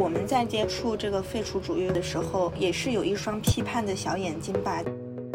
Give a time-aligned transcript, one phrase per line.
[0.00, 4.82] 我们在接触这个废除主义的时候，也是有一双批判的小眼睛吧。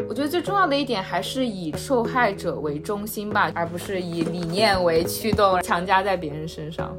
[0.08, 6.92] 我觉得最重要的一点还是以受害者为中心吧，而不是以理念为驱动强加在别人身上。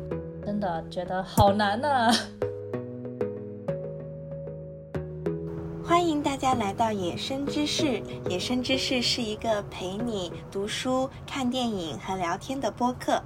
[0.45, 2.09] 真的觉得好难啊！
[5.83, 8.01] 欢迎大家来到野生知识。
[8.29, 13.21] 野生知识是一个陪你读书、看电影和聊天的播客。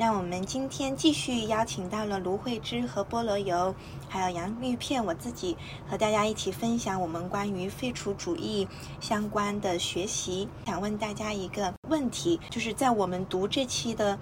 [0.00, 3.74] 那我们今天继续邀请到了芦荟汁和菠萝油，
[4.08, 5.56] 还有洋芋片，我自己
[5.90, 8.68] 和大家一起分享我们关于废除主义
[9.00, 10.48] 相关的学习。
[10.66, 14.16] 想问大家一个问题，就是在我们读这期的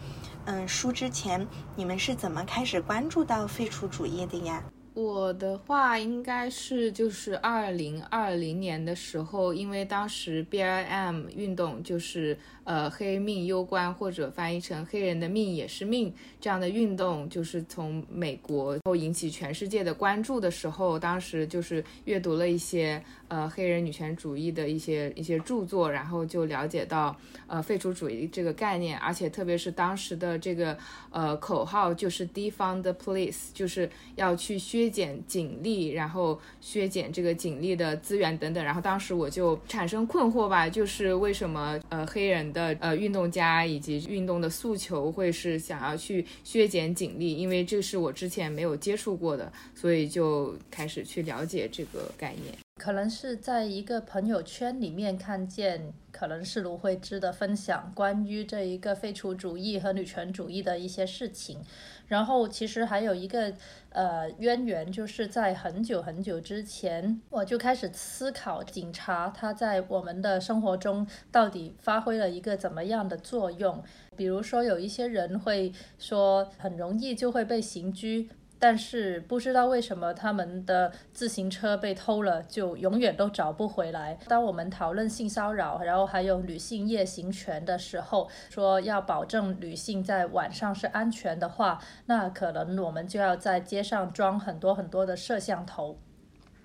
[0.46, 4.64] 嗯书之前，你们是怎么开始关注到废除主义的呀？
[4.96, 16.14] 我的话应该是就是二零二零年的时候，因为当时 B I M 运动就是呃黑命攸关或者翻译成黑人的命也是命
[16.46, 27.16] 这样的运动，就是从美国后引起全世界的关注的时候，当时就是阅读了一些呃黑人女权主义的一些一些著作，然后就了解到
[27.48, 30.78] 呃废除主义这个概念，而且特别是当时的这个
[31.10, 34.76] 呃口号就是 Defund the Police，就是要去削。
[34.76, 47.34] 削减警力，然后削减这个警力的资源等等，然后当时我就产生困惑吧，就是为什么呃黑人的呃运动家以及运动的诉求会是想要去削减警力？
[47.36, 52.65] 因为这是我之前没有接触过的，所以就开始去了解这个概念。
[52.78, 61.58] 可能是在一个朋友圈里面看见，可能是卢慧芝的分享，关于这一个废除主义和女权主义的一些事情。
[62.06, 63.54] 然后其实还有一个
[63.88, 73.82] 呃渊源，就是在很久很久之前，我就开始思考警察他在我们的生活中到底发挥了一个怎么样的作用。
[74.14, 78.28] 比如说有一些人会说，很容易就会被刑拘。
[78.58, 84.18] 但是不知道为什么他们的自行车被偷了，就永远都找不回来。
[84.28, 95.98] 当我们讨论性骚扰，然后还有女性夜行权的时候，说要保证女性在晚上是安全的话，那可能我们就要在街上装很多很多的摄像头。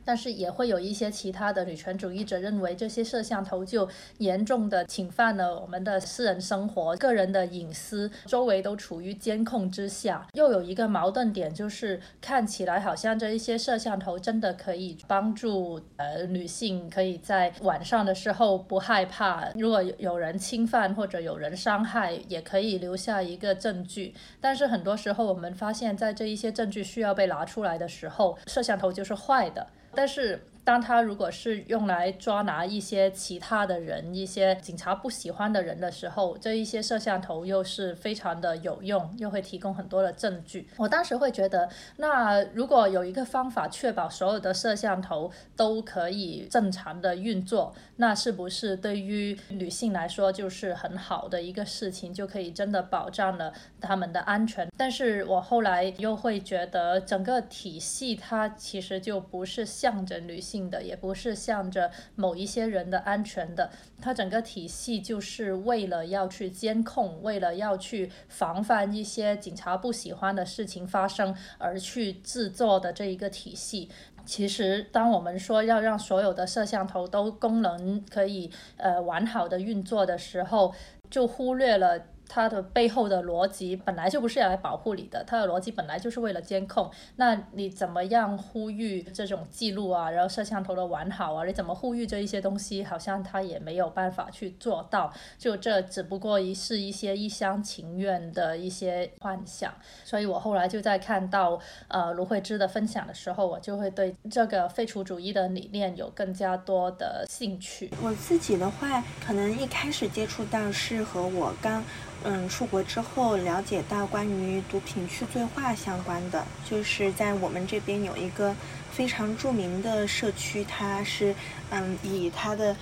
[0.03, 10.27] 但是也会有一些其他的女权主义者认为，这些摄像头就严重的侵犯了我们的私人生活、个人的隐私，周围都处于监控之下。
[10.33, 24.13] 又有一个矛盾点，就是看起来好像这一些摄像头真的可以帮助呃女性可以在晚上的时候不害怕，如果有人侵犯或者有人伤害，也可以留下一个证据。
[24.39, 29.67] 但是很多时候我们发现，在这一些证据需要被拿出来的时候，摄像头就是坏的。
[29.95, 30.39] 但是。
[30.63, 40.67] 当他如果是用来抓拿一些其他的人、一些警察不喜欢的人的时候，这一些摄像头又是非常的有用，又会提供很多的证据。
[40.77, 41.67] 我当时会觉得，
[41.97, 54.69] 那如果有一个方法确保所有的摄像头都可以正常的运作，那是不是对于女性来说就是很好的一个事情，就可以真的保障了他们的安全？
[54.77, 60.50] 但是我后来又会觉得，整个体系它其实就不是向着女性。
[60.51, 63.69] 性的也不是向着某一些人的安全的，
[64.01, 73.89] 它整个体系就是为了要去监控，为了要去防范一些警察不喜欢的事情发生而去制作的这一个体系。
[74.25, 80.73] 其实，当我们说要让所有的摄像头都功能可以呃完好的运作的时候，
[81.09, 82.01] 就忽略了。
[82.33, 86.89] 它的背后的逻辑本来就不是要来保护你的，它的逻辑本来就是为了监控。
[87.17, 91.43] 那你怎么样呼吁这种记录啊，然后摄像头的完好啊？
[91.43, 92.85] 你怎么呼吁这一些东西？
[92.85, 95.11] 好像他也没有办法去做到。
[95.37, 99.73] 就这只不过一是一些一厢情愿的一些幻想。
[100.05, 101.59] 所以我后来就在看到
[101.89, 107.91] 呃卢慧芝的分享的时候，我就会对这个废除主义的理念有更加多的兴趣。
[108.01, 111.83] 我自己的话，可能一开始接触到是和我刚。
[112.23, 118.55] 嗯，出国之后了解到关于毒品去罪化相关的，就是在我们这边有一个
[118.91, 121.33] 非常著名的社区，它是
[121.71, 122.75] 嗯以它的，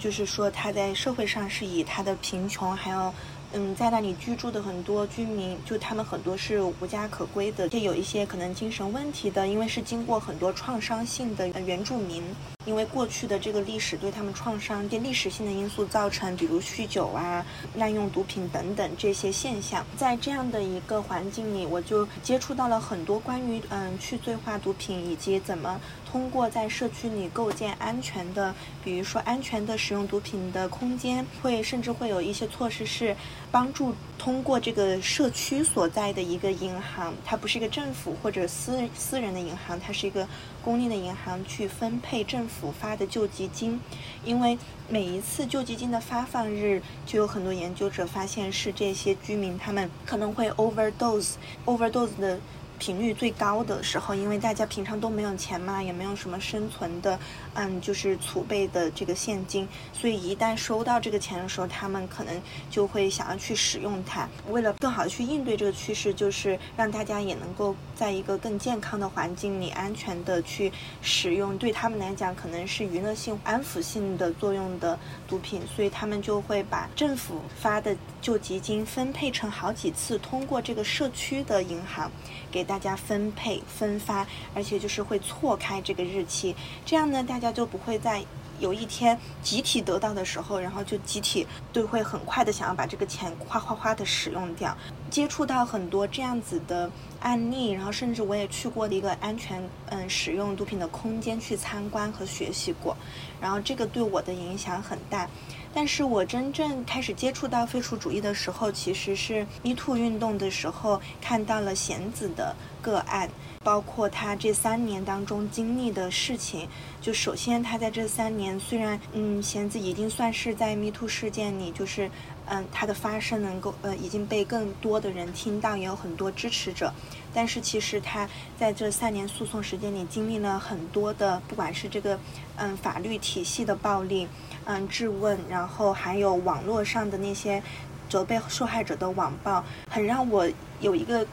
[0.00, 3.12] 就是说它在社会上是以它的贫穷还有。
[3.54, 12.22] 嗯，在那里居住的很多居民，就他们很多是无家可归的，就有一些可能精神问题的，因为是经过很多创伤性的原住民，
[12.64, 17.44] 因为过去的这个历史对他们创伤，对历史性的因素造成，比如酗酒啊、
[17.74, 25.80] 滥用毒品等等这些现象，在这样的一个环境里，我就接触到了很多关于嗯去罪化毒品以及怎么。
[26.12, 28.54] 通过在社区里构建安全的，
[28.84, 33.16] 比如说安全的使用毒品的空间，会甚至会有一些措施是，
[33.50, 40.28] 帮助通过这个社区所在的一个银行，它不是一个政府或者私私人的银行，它是一个
[40.62, 43.80] 公立的银行去分配政府发的救济金。
[44.22, 44.58] 因为
[44.90, 52.38] 每一次救济金的发放日，就有很多研究者发现是这些居民他们可能会 overdose，overdose 的。
[52.82, 57.16] 频率最高的时候，因为大家平常都没有钱嘛，也没有什么生存的，
[57.54, 64.28] 嗯，就是储备的这个现金，所以一旦收到这个钱的时候，他们可能就会想要去使用它。
[64.50, 74.98] 为了更好的去应对这个趋势，就是让大家也能够在一个更健康的环境里安全的去使用，对他们来讲可能是娱乐性、安抚性的作用的
[75.28, 82.10] 毒品，所以他们就会把政府发的救济金分配成好几次，通过这个社区的银行。
[82.52, 86.54] 给大家分配分发，而且就是会错开这个日期，
[86.84, 88.22] 这样呢，大家就不会在
[88.60, 94.76] 有一天集体得到的时候，然后就集体都会很快的想要把这个钱哗哗哗的使用掉。
[95.12, 102.96] 接触到很多这样子的案例，然后甚至我也去过的一个安全嗯使用毒品的空间去参观和学习过，
[103.38, 105.28] 然后这个对我的影响很大。
[105.74, 113.28] 但是我真正开始接触到废除主义的时候，其实是 Me Too 运动的时候，看到了贤子的个案，
[113.64, 116.68] 包括他这三年当中经历的事情。
[117.00, 122.10] 就首先，他在这三年，虽然嗯，贤子已经算是在 Me Too 事件里，就是
[122.54, 126.92] 嗯，他的发声能够呃已经被更多的人听到，也有很多支持者。
[127.32, 128.28] 但是其实他
[128.58, 132.18] 在这三年诉讼时间里，经历了很多的，不管是这个
[132.56, 134.28] 嗯法律体系的暴力。
[134.66, 137.60] 嗯，质问，然后还有网络上的那些
[138.08, 140.46] 责备受害者的网暴，很让我
[140.78, 141.26] 有一个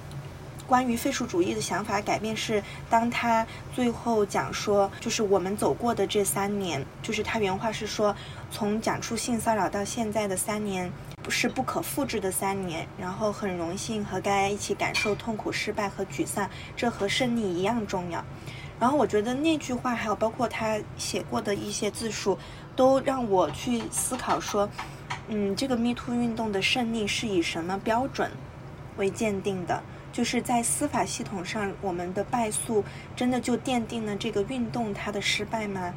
[0.65, 2.35] 关于废除主义的想法改变。
[2.35, 3.45] 是当他
[3.75, 8.15] 最后讲说，就是我们走过的这三年，就是他原话是说，
[8.49, 10.91] 从讲出性骚扰到现在的三年，
[11.27, 12.87] 是不可复制的三年。
[12.99, 18.23] 然后很荣幸和大家一起感受痛苦、失败和沮丧，这和胜利一样重要。
[18.79, 22.37] 然后我觉得那句话，还有包括他写过的一些自述。
[22.75, 24.69] 都让我去思考说，
[25.27, 28.31] 嗯，这个 Me to 运动的胜利是以什么标准
[28.95, 29.83] 为鉴定的？
[30.13, 32.81] 就是在司法系统上，我们的败诉
[33.17, 35.93] 真的就奠定了这个运动它的失败吗？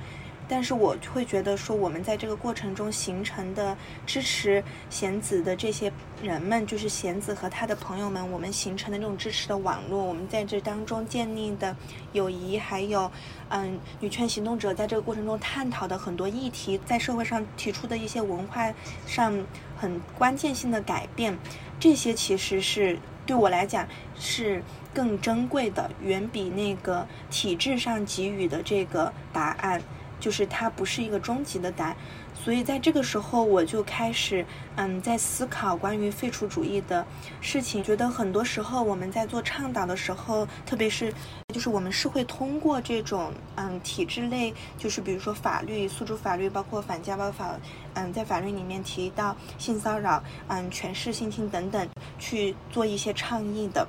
[0.52, 5.90] 但是我会觉得说，我们在这个过程中形成的支持贤子的这些
[6.22, 11.74] 人们，就是贤子和他的朋友们，我们形成的这种支持的网络，我们在这当中建立的
[12.12, 13.10] 友谊，还有，
[13.48, 18.70] 嗯，女权行动者在这个过程中探讨的很多议题，在社会上提出的一些文化
[19.06, 19.32] 上
[19.74, 21.34] 很关键性的改变，
[21.80, 24.62] 这些其实是对我来讲是
[24.92, 29.80] 更珍贵的，远比那个体制上给予的这个答案。
[30.22, 31.96] 就是它不是一个终极的答案，
[32.32, 34.46] 所以在这个时候我就开始，
[34.76, 37.04] 嗯，在思考关于废除主义的
[37.40, 37.82] 事情。
[37.82, 41.12] 觉得很多时候我们在做倡导的时候，特别是，
[41.52, 47.58] 就是我们是会通过这种，嗯，体制类，就是比如说法律、诉诸法律，包括反家暴法，
[47.94, 51.88] 嗯，在法律里面提到性骚扰，嗯，权势性侵等等，
[52.20, 53.84] 去做一些倡议的。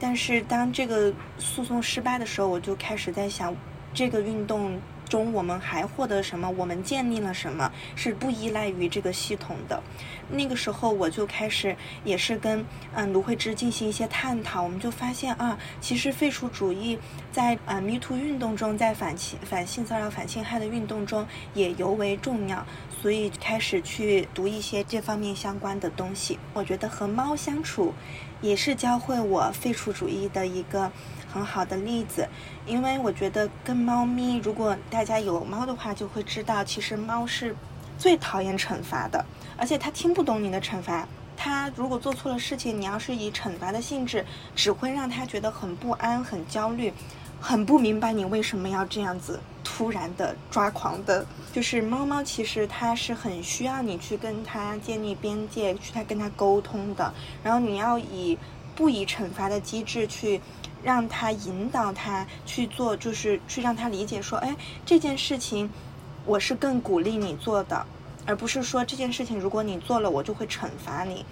[0.00, 3.54] 但是当这个诉讼失败的时候，我就开始在想，
[3.92, 4.80] 这个运动。
[5.08, 6.50] 中我们还获得什么？
[6.50, 7.70] 我们建立了什么？
[7.94, 9.82] 是不依赖于这个系统的。
[10.30, 12.64] 那个时候我就开始也是跟
[12.94, 16.98] 嗯卢慧芝进行一些探讨，我们就发现啊，其实废除主义
[17.30, 22.64] 在呃迷途运动中，在反性反性骚扰、反侵害的运动中也尤为重要，
[23.02, 26.38] 所以开始去读一些这方面相关的东西。
[26.54, 27.92] 我觉得和猫相处
[28.40, 30.90] 也是教会我废除主义的一个。
[31.34, 32.24] 很好的例子，
[32.64, 37.56] 因为我觉得跟猫咪，如果大家有猫的话，就会知道，其实猫是
[37.98, 39.24] 最讨厌惩罚的，
[39.56, 41.08] 而且它听不懂你的惩罚。
[41.36, 44.24] 它如果做错了事情，你要是以惩罚的性质，
[44.54, 46.92] 只会让它觉得很不安、很焦虑，
[47.40, 51.26] 很不明白你为什么要这样子突然的抓狂的。
[51.52, 57.12] 就是猫猫其实它是很需要你去跟它建立边界，去它跟它沟通的。
[57.42, 58.38] 然后你要以
[58.76, 60.40] 不以惩罚的机制去。
[60.84, 65.70] 让他引导他去做，就是去让他理解说，哎，这件事情
[66.26, 67.86] 我是更鼓励你做的，
[68.26, 71.24] 而不是说这件事情如果你做了，我就会惩罚你。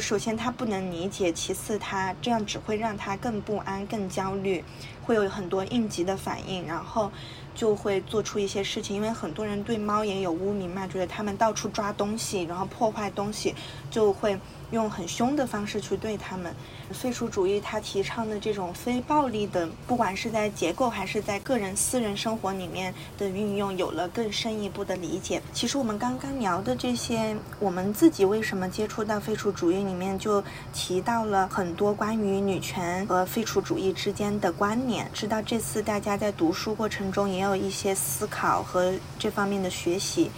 [0.00, 4.62] 首先他不能理解，其次他这样只会让他更不安、更焦虑，
[5.02, 7.10] 会有很多应急的反应，然后
[7.54, 8.94] 就会做出一些事情。
[8.94, 13.54] 因为很多人对猫也有污名嘛，觉得他们到处抓东西，然后破坏东西，
[13.90, 14.38] 就会
[14.70, 16.54] 用很凶的方式去对他们。
[16.92, 25.42] 废除主义它提倡的这种非暴力的，不管是在结构还是在个人私人生活里面的运用，有了更深一步的理解。
[25.52, 30.42] 其实我们刚刚聊的这些，我们自己为什么接触到废除主义里面，就
[30.72, 35.10] 提到了很多关于女权和废除主义之间的关联。
[35.12, 40.30] 知道这次大家在读书过程中也有一些思考和这方面的学习，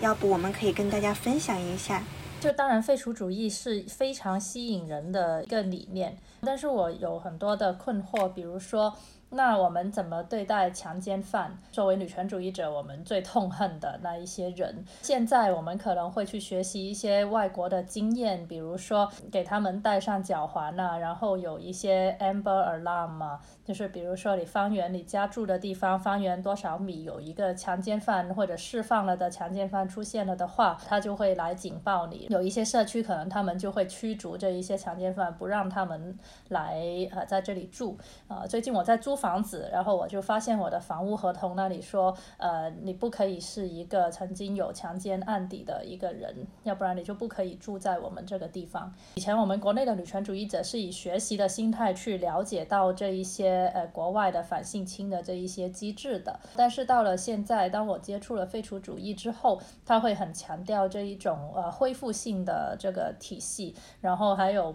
[0.00, 2.02] 要不我们可以跟大家分享一下。
[2.44, 8.94] 就当然，废除主义是非常吸引人的一个理念，但是我有很多的困惑，比如说。
[9.34, 11.58] 那我们怎么对待强奸犯？
[11.72, 14.84] 作为女权主义者，我们最痛恨的那一些人。
[15.02, 32.28] 现在我们可能会去学习一些外国的经验，比如说给他们戴上脚环啊，然后有一些 amber alarm 啊，就是比如说你方圆你家住的地方方圆多少米有一个强奸犯或者释放了的强奸犯出现了的话，他就会来警报你。
[32.30, 36.16] 有一些社区可能他们就会驱逐这一些强奸犯，不让他们
[36.50, 36.78] 来
[37.10, 37.98] 呃在这里住。
[38.28, 39.18] 啊，最近我在租。
[39.24, 48.92] 房子，然后我就发现我的房屋合同那里说，呃，你不可以是一个曾经有强奸案底的一个人，要不然你就不可以住在我们这个地方。
[49.14, 64.74] 以前我们国内的女权主义者是以学习的心态去了解到这一些呃国外的反性侵的这一些机制的，但是到了现在，当我接触了废除主义之后，他会很强调这一种呃恢复性的这个体系，然后还有。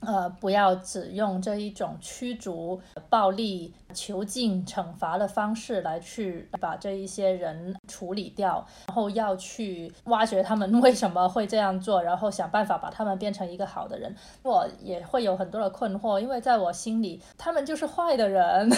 [0.00, 14.14] 呃，不要只用这一种驱逐、暴力、囚禁、惩罚的方式来去把这一些人处理掉，然后要去挖掘他们为什么会这样做，然后想办法把他们变成一个好的人。
[14.42, 18.70] 我也会有很多的困惑，因为在我心里，他们就是坏的人。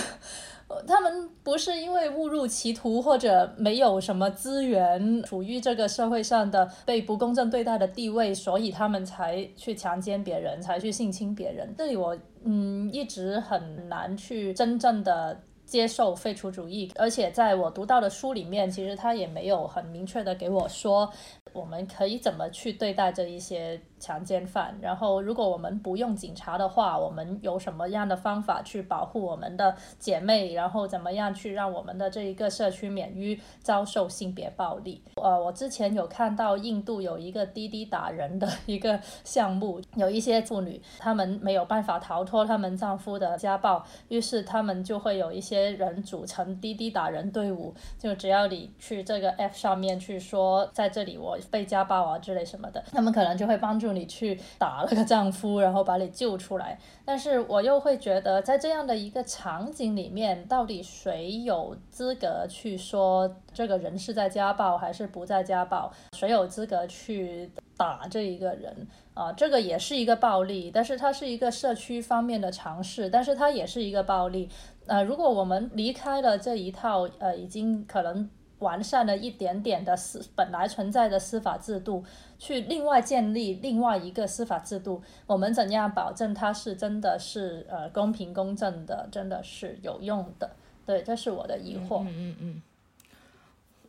[0.86, 11.74] 他们不是因为误入歧途或者没有什么资源，处于这个社会上的被不公正对待的地位，所以他们才去强奸别人，才去性侵别人。
[11.78, 12.14] 这里我
[12.44, 21.12] 嗯一直很难去真正的接受废除主义，而且在我读到的书里面，其实他也没有很明确的给我说
[21.52, 23.80] 我们可以怎么去对待这一些。
[23.98, 30.52] 强奸犯，然后如果我们不用警察的话，我们有什么样的方法去保护我们的姐妹？
[30.52, 35.02] 然后怎么样去让我们的这一个社区免于遭受性别暴力？
[35.16, 53.87] 呃，我之前有看到印度有一个滴滴打人的一个项目，有一些妇女她们没有办法逃脱她们丈夫的家暴，于是她们就会有一些人组成滴滴打人队伍，就只要你去这个 App 上面去说在这里我被家暴啊之类什么的，他们可能就会帮助。
[53.92, 65.92] 你去打了个丈夫，然后把你救出来，但是我又会觉得，在这样的一个场景里面，到底谁有资格去说这个人是在家暴还是不在家暴？
[66.12, 69.32] 谁有资格去打这一个人啊？
[69.32, 74.48] 这个也是一个暴力，但是它是一个社区方面的尝试，但是它也是一个暴力。
[74.86, 78.28] 呃，如果我们离开了这一套，呃，已经可能。
[78.60, 82.02] 完善了一点点的司本来存在的司法制度，
[82.38, 90.50] 去另外建立另外一个司法制度，我们怎样保证它是真的是呃公平公正的，真的是有用的？
[90.86, 92.02] 对，这是我的疑惑。
[92.04, 92.62] 嗯嗯嗯，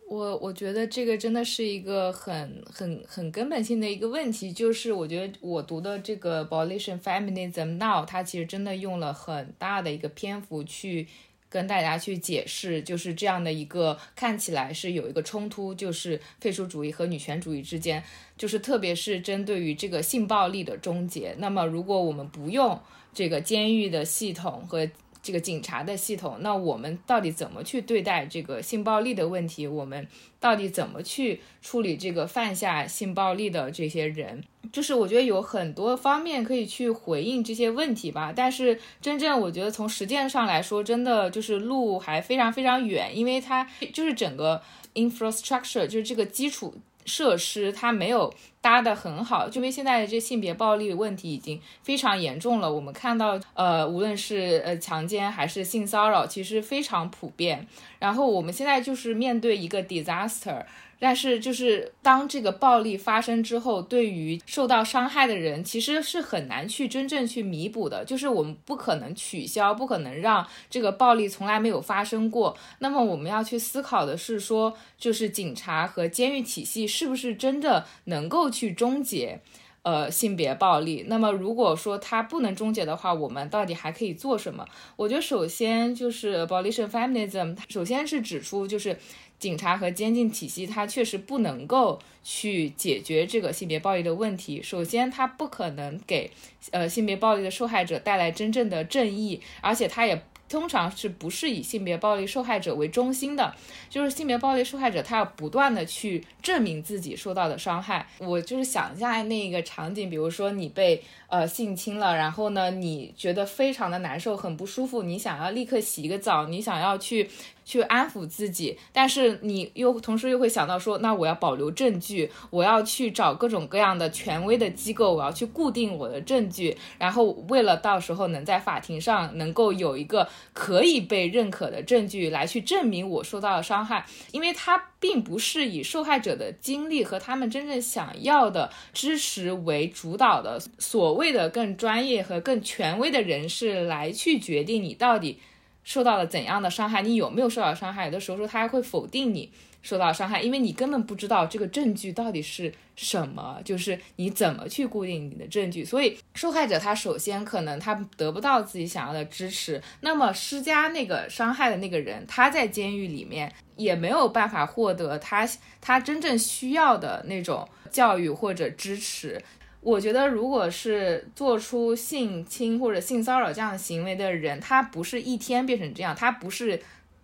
[0.09, 11.07] 我我觉得这个真的是一个很很很根本性的一个问题，就是我觉得我读的这个《Abolition Feminism Now》，它其实真的用了很大的一个篇幅去。
[11.49, 18.03] 跟大家去解释，就是这样的一个看起来是有一个冲突，就是废除主义和女权主义之间，
[18.37, 21.35] 就是特别是针对于这个性暴力的终结。
[21.39, 22.79] 那么，如果我们不用
[23.13, 24.87] 这个监狱的系统和
[25.29, 29.67] 这个警察的系统，那我们到底怎么去对待这个性暴力的问题？
[29.67, 30.07] 我们
[30.39, 34.43] 到底怎么去处理这个犯下性暴力的这些人？
[34.73, 38.33] 就是我觉得有很多方面可以去回应这些问题吧。
[38.35, 44.59] 但是真正我觉得从实践上来说，真的就是路还非常非常远，因为它就是整个
[44.95, 46.73] infrastructure，就是这个基础。
[47.05, 52.71] 设施它没有搭的很好，就因为现在这性别暴力问题已经非常严重了。
[52.71, 57.67] 我们看到，呃，无论是呃强奸还是性骚扰，其实非常普遍。
[57.99, 60.65] 然后我们现在就是面对一个 disaster。
[61.01, 68.03] 但是，就是当这个暴力发生之后，对于受到伤害的人，其实是很难去真正去弥补的。
[68.03, 72.57] 就是我们不可能取消，不可能让这个暴力从来没有发生过。
[72.79, 79.39] 那么，我们要去思考的是说，就是警察和监狱体系是不是真的能够去终结？
[79.81, 81.05] 呃性别暴力。
[81.07, 84.65] 那么如果说它不能终结的话，我们到底还可以做什么？
[84.97, 88.99] 我觉得首先就是 abolition feminism，首先是指出就是。
[89.39, 94.61] 警察和监禁体系，它确实不能够去解决这个性别暴力的问题。
[94.61, 96.29] 首先，它不可能给
[96.71, 100.21] 呃性别暴力的受害者带来真正的正义，而且它也。
[100.49, 103.53] 通常是不是以性别暴力受害者为中心的？
[103.87, 108.07] 就是性别暴力受害者，他要不断的去证明自己受到的伤害。
[108.17, 117.29] 我就是想象那个场景，比如说你被呃性侵了，然后呢，你觉得非常的难受，很不舒服，你想要立刻洗一个澡，你想要去
[117.69, 130.27] 去安抚自己，但是你又同时又会想到说，那我要保留证据，我要去找各种各样的权威的机构，我要去固定我的证据，然后为了到时候能在法庭上能够有一个。
[130.53, 145.39] 可以被认可的证据来去证明我受到了伤害，因为它并不是以受害者的经历和他们真正想要的支持为主导的，所谓的更专业和更权威的人士来去决定你到底
[145.89, 148.05] 受到了怎样的伤害，你有没有受到伤害。
[148.05, 149.51] 有的时候说他还会否定你。
[149.81, 155.85] 受到伤害，因为你根本不知道这个证据到底是什么，就是你怎么去固定你的证据。
[155.85, 165.47] 所以受害者他首先可能他得不到自己想要的支持，那么施加那个伤害的那个人，他在监狱里面也没有办法获得他
[165.79, 169.41] 他真正需要的那种教育或者支持。
[169.81, 176.81] 我觉得，如果是做出性侵或者性骚扰这样的行为的人，他不是一天变成这样，他不是。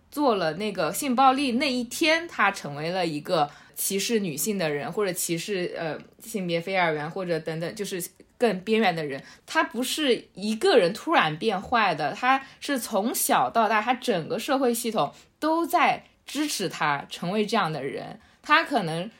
[0.08, 8.02] 做了那个性暴力那一天，他成为了一个歧视女性的人，或者歧视呃性别非二元，或者等等，就是
[8.38, 9.22] 更边缘的人。
[9.44, 18.18] 他不是一个人突然变坏的，他是从小到大，他整个社会系统都在支持他成为这样的人。
[18.40, 19.10] 他可能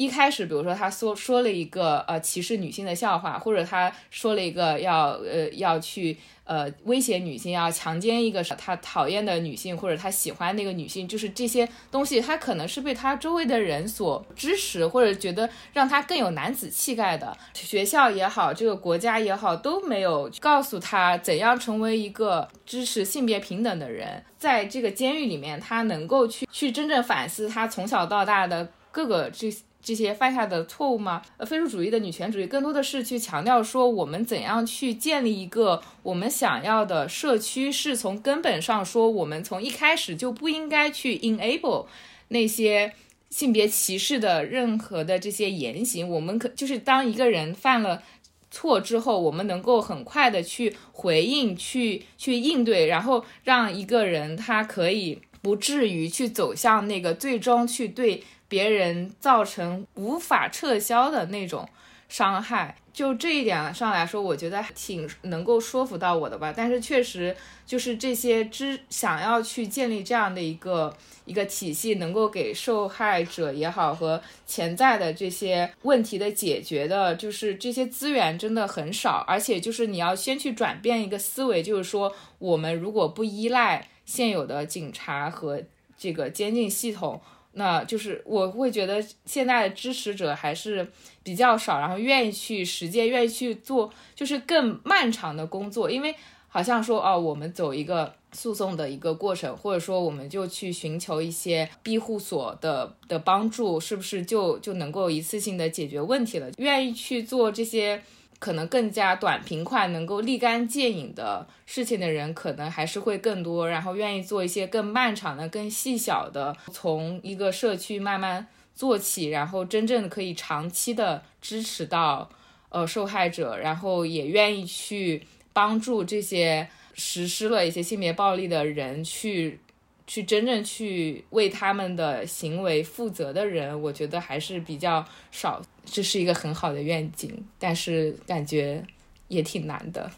[0.00, 6.16] 一开始，比如说他说说了一个呃歧视女性的笑话，或者他说了一个要呃要去。
[6.50, 17.32] 呃，威胁女性要强奸一个他讨厌的女性，或者他喜欢那个女性，就是这些东西，他可能是被他周围的人所支持，或者觉得让他更有男子气概的。
[17.54, 24.24] 学校也好，这个国家也好，都没有告诉他怎样成为一个支持性别平等的人。
[24.36, 29.54] 在这个监狱里面，他能够去去真正反思他从小到大的各个这。
[29.82, 31.22] 这些犯下的错误吗？
[31.38, 41.86] 呃，非主主义的女权主义更多的是去强调说，我们怎样去建立一个我们想要的社区，是从根本上说，我们从一开始就不应该去 enable
[42.28, 42.92] 那些
[43.30, 46.08] 性别歧视的任何的这些言行。
[46.08, 48.02] 我们可就是当一个人犯了
[48.50, 58.22] 错之后，我们能够很快的去回应、去去应对，然后让一个人他可以不至于去走向那个最终去对。
[58.50, 61.66] 别人造成无法撤销的那种
[62.08, 66.52] 伤害，就这一点上来说，我觉得挺能够说服到我的吧。
[66.54, 70.92] 但是确实，就是这些之想要去建立这样的一个
[71.24, 79.24] 一个体系，能够给受害者也好和潜在的这些问题的解决的，就是这些资源真的很少。
[79.28, 85.62] 而且就是你要先去转变一个思维，就是说我们如果不依赖现有的警察和
[85.96, 87.20] 这个监禁系统。
[87.52, 90.86] 那就是我会觉得现在的支持者还是
[91.22, 95.90] 比较少，然后愿意去实践，愿意去做，就是更漫长的工作。
[95.90, 96.14] 因为
[96.48, 106.50] 好像说哦，我们走一个诉讼的一个过程，或者说我们就去寻求一些庇护所的的帮助，是不是就就能够一次性的解决问题了？
[106.58, 108.02] 愿意去做这些。
[108.40, 122.28] 可能更加短平快、能够立竿见影的事情的人，可能还是会更多，然后愿意做一些更漫长的、更细小的，从一个社区慢慢做起，然后真正可以长期的支持到
[122.70, 125.22] 呃受害者，然后也愿意去
[125.52, 129.60] 帮助这些实施了一些性别暴力的人去。
[130.06, 135.62] 去真正去为他们的行为负责的人，我觉得还是比较少。
[135.84, 138.82] 这是一个很好的愿景，但是感觉
[139.28, 140.10] 也挺难的。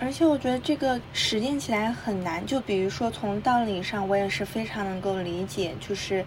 [0.00, 2.44] 而且我觉得这个实践起来很难。
[2.46, 6.24] 就比如说从道理上，我也是非常能够理解，就是。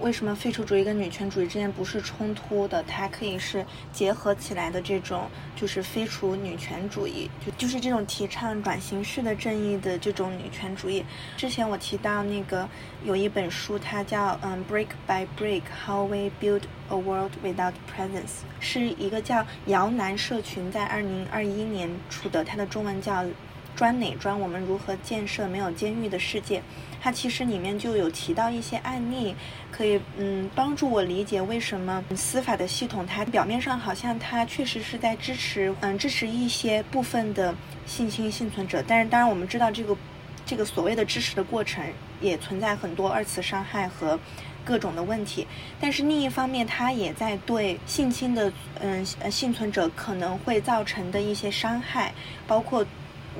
[0.00, 2.82] 为什么废除主义跟女权主义之间不是冲突的？
[2.84, 4.80] 它可以是结合起来的。
[4.80, 11.04] 这种就是废除女权主义，就就是这种提倡转型式的正义的这种女权主义。
[11.36, 12.68] 之前我提到那个
[13.04, 18.22] 有一本书，它叫嗯《Break by Break: How We Build a World Without Presence》，
[18.60, 23.24] 是一个叫姚楠社群在二零二一年出的，它的中文叫。
[23.76, 26.60] 专哪专，我们如何建设没有监狱的世界。
[27.00, 29.34] 它其实里面就有提到一些案例，
[29.80, 37.54] 可以嗯帮助我理解为什么司法的系统它表面上好像它确实是在支持嗯支持一些部分的
[37.86, 39.96] 性侵幸存者，但是当然我们知道这个
[40.44, 41.82] 这个所谓的支持的过程
[42.20, 44.20] 也存在很多二次伤害和
[44.66, 45.46] 各种的问题，
[45.80, 52.12] 但是另一方面它也在对性侵的嗯呃幸存者可能会造成的一些伤害，
[52.46, 52.84] 包括。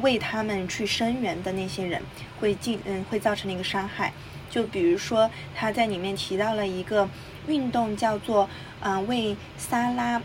[0.02, 2.00] 为他们去声援的那些人，
[2.38, 4.12] 会进嗯会造成的一个伤害，
[4.50, 7.08] 就比如说他在里面提到了一个
[7.46, 8.46] 运动，叫做
[8.80, 10.20] 嗯为萨拉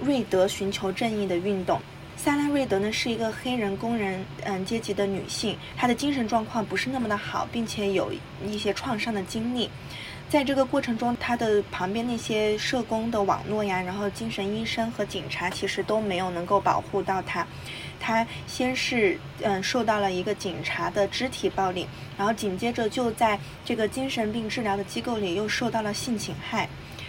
[0.00, 1.80] 瑞德寻求正义的运动。
[2.16, 8.10] 萨拉瑞德呢是一个黑人工人嗯阶级的女性，她的精神状况不是那么的好，并且有
[8.44, 9.70] 一些创伤的经历。
[10.28, 17.46] 在这个过程中，她的旁边那些社工的网络呀，然后精神医生和警察其实都没有能够保护到她。
[18.06, 26.68] 他先是嗯受到了一个警察的肢体暴力，然后紧接着就在这个精神病治疗的机构里又受到了性侵害，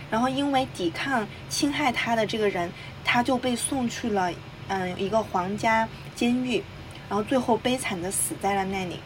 [0.09, 2.71] 然后因为抵抗侵害他的这个人，
[3.05, 4.31] 他就被送去了
[4.69, 6.63] 嗯一个皇家监狱，
[7.07, 8.99] 然后最后悲惨的死在了那里。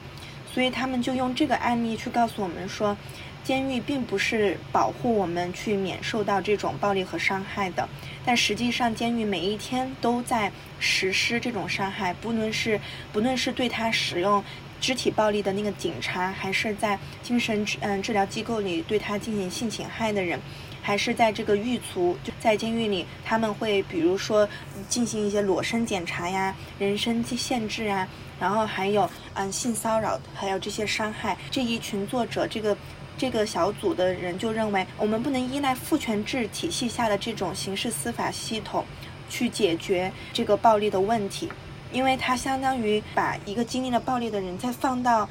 [0.53, 2.95] 所以他们就用这个案例去告诉我们说。
[3.43, 7.87] 监狱并不是保护我们去免受到这种暴力和伤害的，
[8.23, 12.79] 但实际上，监狱每一天都在实施这种伤害，不论是
[13.11, 14.43] 不论是对他使用
[14.79, 20.39] 肢体暴力的那个警察，还是在精神嗯治疗机构里对他进行性侵害的人，
[20.81, 24.47] 还是在这个狱卒就在监狱里，他们会比如说
[24.87, 28.07] 进行一些裸身检查呀、人身限制啊，
[28.39, 32.77] 然后还有嗯性骚扰，还有这些伤害，这一群作者这个。
[33.21, 38.83] 这个小组的人就认为，我们不能依赖父权制体系下的这种刑事司法系统，
[39.29, 41.47] 去解决这个暴力的问题，
[41.91, 45.29] 因为它相当于把一个经历了暴力的人再放到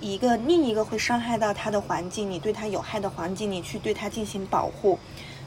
[0.00, 4.96] 一个另一个会伤害到他的环境你，对他有害的环境里去对他进行保护。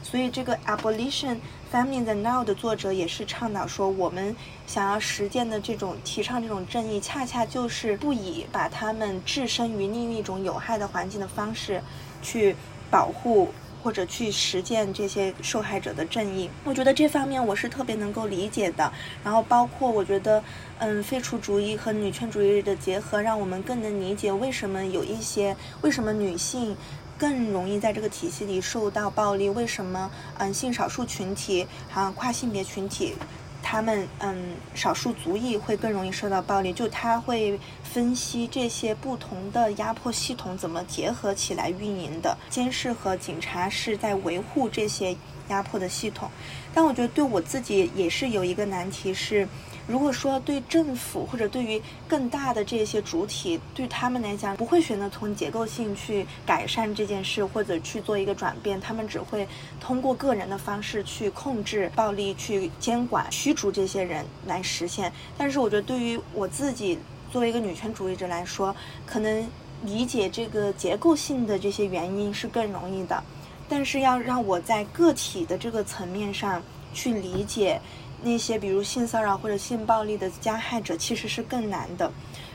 [0.08, 1.36] 所以，这个 abolition
[1.72, 11.82] family the now 的作者也是倡导说，我们想要实践的这种提倡这种正义，恰恰就是不以把他们置身于另一种有害的环境的方式，
[12.22, 12.54] 去
[12.88, 13.48] 保护
[13.82, 16.48] 或者去实践这些受害者的正义。
[16.62, 18.92] 我觉得这方面我是特别能够理解的。
[19.24, 20.40] 然后，包括我觉得，
[20.78, 26.76] 嗯，废除主义和女权主义的结合，让我们更能理解为什么有一些为什么女性。
[27.18, 29.48] 更容易在这个体系里受到暴力。
[29.48, 30.10] 为什么？
[30.38, 33.14] 嗯，性少数群体还有跨性别群体，
[33.62, 36.72] 他们嗯，少数族裔会更容易受到暴力。
[36.72, 42.36] 就他会分析这些不同的压迫系统怎么结合起来运营的。
[42.50, 45.16] 监视和警察是在维护这些
[45.48, 46.30] 压迫的系统。
[46.74, 49.48] 但我觉得对我自己也是有一个难题是。
[49.86, 59.46] 如果说对政府或者对于更大的这些主体，对他们来讲不会选择从结构性去改善这件事，或者去做一个转变，他们只会
[59.80, 65.12] 通过个人的方式去控制暴力、去监管、驱逐这些人来实现。
[65.38, 66.98] 但是，我觉得对于我自己
[67.30, 68.74] 作为一个女权主义者来说，
[69.06, 69.48] 可能
[69.84, 73.22] 理解这个结构性的这些原因是更容易的，
[73.68, 76.60] 但是要让我在个体的这个层面上
[76.92, 77.80] 去理解。
[78.22, 82.10] 那些比如性骚扰或者性暴力的加害者其实是更难的，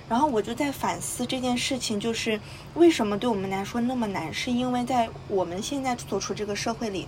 [0.09, 2.39] 然后我就在反思这件事情，就是
[2.73, 4.33] 为什么对我们来说那么难？
[4.33, 7.07] 是因为在我们现在所处这个社会里，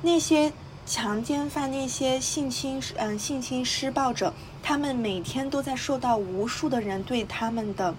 [0.00, 0.52] 那些
[0.84, 7.94] 强奸犯、那些性侵嗯性侵施暴者，他们每天都在受到无数的人对他们的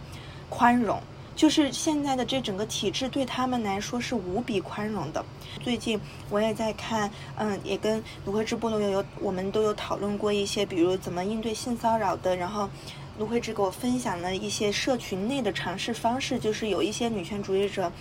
[0.49, 1.01] 宽容。
[1.35, 5.23] 就是现在的这整个体制对他们来说是无比宽容的。
[5.61, 12.35] 最近我也在看，嗯，也跟卢慧芝部落有我们都有讨论过一些，比如怎么应对性骚扰的。
[12.35, 12.69] 然后
[13.17, 17.91] 卢慧芝给我分享了一些社群内的尝试方式，就是有一些女权主义者，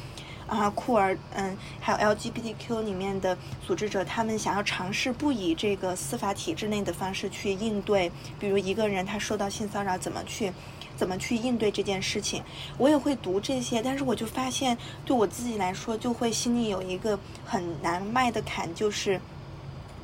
[0.47, 10.53] 啊，酷儿，嗯，还有 LGBTQ 里面的组织者，他们想要尝试不以这个司法体制内的方式去应对，比如一个人他受到性骚扰怎么去。
[10.97, 12.43] 怎么去应对这件事情？
[12.79, 19.21] 我也会读这些，但是我就发现，对我自己来说，就会心里有一个很难迈的坎，就是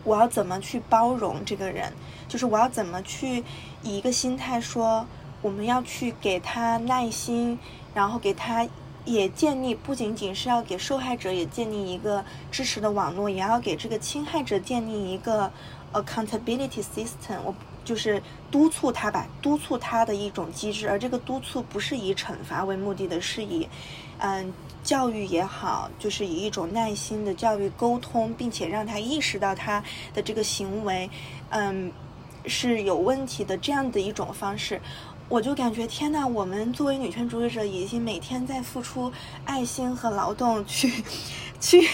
[0.05, 1.93] 我要怎么去包容这个人，
[2.29, 3.45] 就是我要怎么去
[3.83, 5.07] 以一个心态说，
[5.43, 7.59] 我们要去给他耐心，
[7.95, 8.67] 然后给他
[9.05, 15.53] 也建立，不仅仅是要给受害者也建立一个支持的网络，也要给这个侵害者建立一个
[15.93, 17.39] accountability system。
[17.45, 17.55] 我。
[17.89, 23.67] 就是督促他吧，督促他的一种机制，而这个督促不是以惩罚为目的的，是以，
[24.19, 24.53] 嗯，
[24.85, 31.09] 教育也好，就是以一种耐心的教育沟通，并且让他意识到他的这个行为，
[31.49, 31.91] 嗯，
[32.45, 34.79] 是有问题的这样的一种方式。
[35.31, 39.11] 我就感觉天呐，我们作为女权主义者，已经每天在付出
[39.47, 40.93] 爱心和劳动去，
[41.59, 41.89] 去。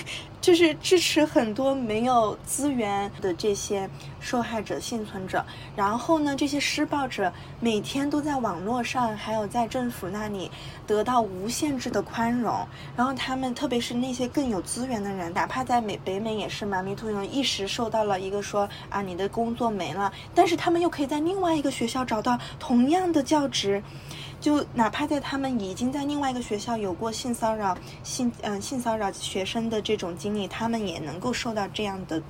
[0.44, 3.88] 就是支持很多没有资源的这些
[4.20, 5.42] 受害者、幸存者，
[5.74, 10.50] 然后呢，这些施暴者每天都在网络上，还有在政府那里
[10.86, 12.54] 得到无限制的宽容。
[12.94, 23.82] 然后他们，特别是那些更有资源的人，哪怕在美北美也是嘛，迷途人一时受到了一个说啊，你的工作没了，但是他们又可以在另外一个学校找到同样的教职。
[24.40, 32.20] 就哪怕在他们已经在另外一个学校有过性骚扰、性嗯性骚扰学生的这种经历，他们也能够受到这样的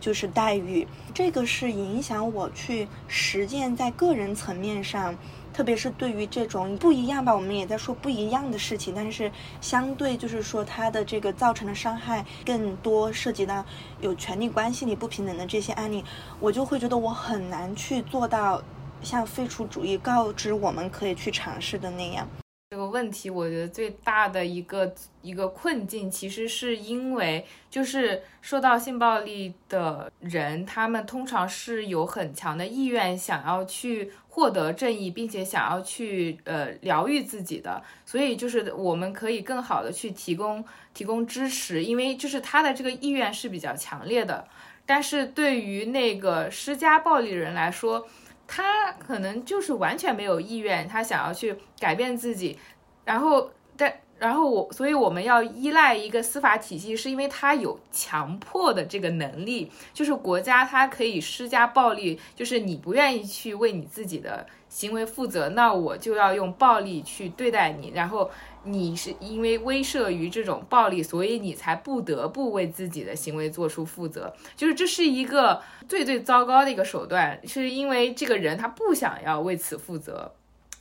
[0.00, 0.86] 就是待遇。
[1.14, 5.14] 这个是影响我去实践在个人层面上，
[5.52, 13.64] 特别是对于这种不一样吧，我们也在说不一样的事情，但是相对就是说它的这个造成的伤害更多，涉及到
[14.00, 16.04] 有权利关系里不平等的这些案例，
[16.40, 18.60] 我就会觉得我很难去做到。
[19.02, 22.26] 像废除主义告知我们可以去尝试的那样，
[22.74, 44.48] 这个问题我觉得最大的一个一个困境，其实是因为就是受到性暴力的人，他们通常是有很强的意愿想要去获得正义，并且想要去呃疗愈自己的，所以就是我们可以更好的去提供提供支持，因为就是他的这个意愿是比较强烈的，
[44.84, 48.08] 但是对于那个施加暴力人来说。
[48.56, 52.56] 他可能就是完全没有意愿，他想要去改变自己，
[53.04, 68.30] 然后，但然后我，所以我们要依赖一个司法体系，是因为他有强迫的这个能力，就是国家它可以施加暴力，就是你不愿意去为你自己的行为负责，那我就要用暴力去对待你，然后。
[68.64, 74.34] 你是因为威慑于这种暴力，所以你才不得不为自己的行为做出负责。
[74.56, 80.32] 就是这是一个最最糟糕的一个手段，是因为这个人他不想要为此负责。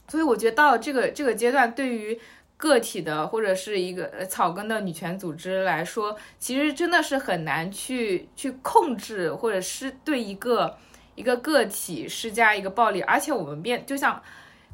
[0.08, 2.20] 所以我觉得到这个这个阶段，对于
[2.58, 10.78] 个体的或者是一个草根的女权组织来说，其实真的是很难去去控制，或者是对一个
[11.16, 13.02] 一个个体施加一个暴力。
[13.02, 14.22] 而且我们变就像。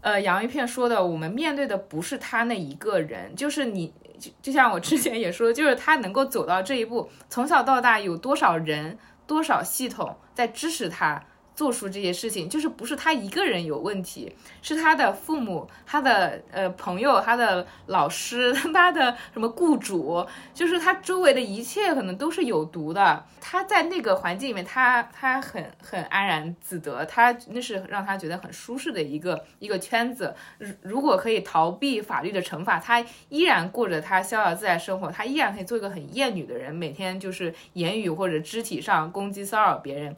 [0.02, 11.24] 呃，洋芋片说的，我们面对的不是他那一个人，就是你，就就像我之前也说，就是他能够走到这一步，从小到大有多少人、多少系统在支持他。
[11.60, 23.26] 做出这些事情，就是不是他一个人有问题，是他的父母、他的呃朋友、他的老师、 他的什么雇主，就是他周围的一切可能都是有毒的。
[23.42, 30.34] 他在那个环境里面，他他很很安然自得，他那是让他觉得很舒适的一个一个圈子。
[30.82, 40.16] 如果可以逃避法律的惩罚，他依然过着他逍遥自在生活，他依然可以做一个很厌女的人，每天就是言语或者肢体上攻击骚扰别人。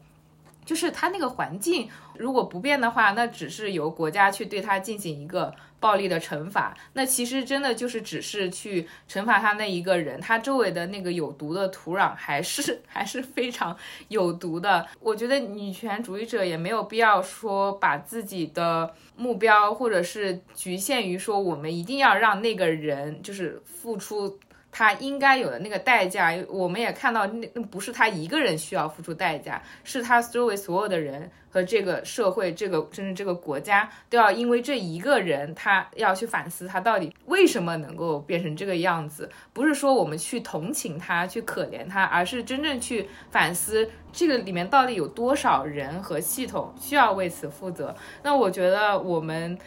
[0.71, 6.73] 就是他那个环境如果不变的话，那只是由国家去对他进行一个暴力的惩罚。
[6.93, 13.75] 那其实真的就是只是去惩罚他那一个人，他周围的那个有毒的土壤还是 还是非常
[14.07, 14.87] 有毒的。
[15.01, 24.39] 我觉得女权主义者也没有必要说把自己的目标或者是局限于说我们一定要让那个人就是付出。
[24.71, 39.29] 他应该有的那个代价，我们也看到，那那不是他一个人需要付出代价，是他周围所有的人和这个社会，这个甚至这个国家都要因为这一个人，他要去反思他到底为什么能够变成这个样子。
[39.51, 47.93] 不是说我们去同情他，去可怜他，而是真正去反思这个里面到底有多少人和系统需要为此负责。
[48.23, 49.57] 那我觉得我们。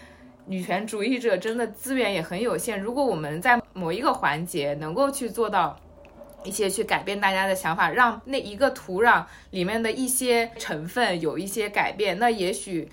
[0.46, 2.80] 女权主义者真的资源也很有限。
[2.80, 5.78] 如果我们在某一个环节能够去做到
[6.44, 12.86] 一些去改变大家的想法，让那一个土壤里面的一些成分有一些改变，那也许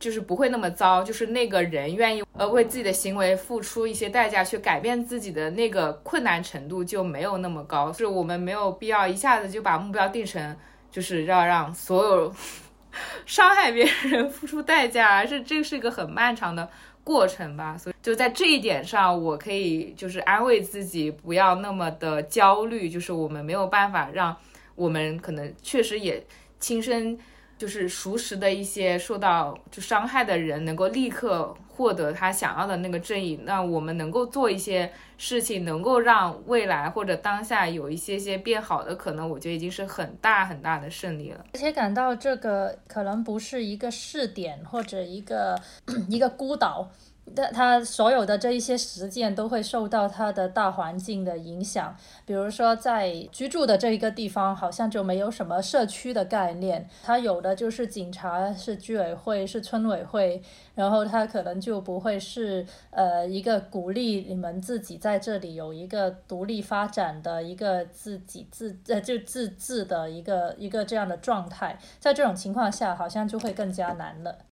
[0.00, 1.04] 就是不会那么糟。
[1.04, 7.92] 就是那个人愿意呃为自己的行为付出一些代价，去改变自己的那个困难程度就没有那么高。
[7.92, 10.56] 是我们没有必要一下子就把目标定成
[10.90, 12.34] 就是要让所有
[13.24, 16.68] 伤害别人付出代价，而是这是一个很漫长的。
[17.08, 22.86] 过程吧，所以就在这一点上，我可以就是安慰自己，不要那么的焦虑。
[22.86, 24.36] 就是我们没有办法让
[24.74, 26.22] 我们可能确实也
[26.60, 27.18] 亲身
[27.58, 33.40] 就是熟识的一些受到就伤害的人，能够立刻获得他想要的那个正义。
[33.44, 41.44] 那我们能够做一些事情，能够让未来或者当下有一些些变好的可能，我觉得已经是很大很大的胜利了。
[41.52, 45.60] 而且感到这个可能不是一个试点或者一个
[46.08, 46.88] 一个孤岛。
[47.34, 60.42] 但他所有的这一些实践都会受到他的大环境的影响，比如说在居住的这一个地方，好像就没有什么社区的概念，他有的就是警察、是居委会、是村委会，
[60.74, 74.47] 然后他可能就不会是呃一个鼓励你们自己在这里有一个独立发展的一个自己自呃就自治的一个一个这样的状态，在这种情况下，好像就会更加难了。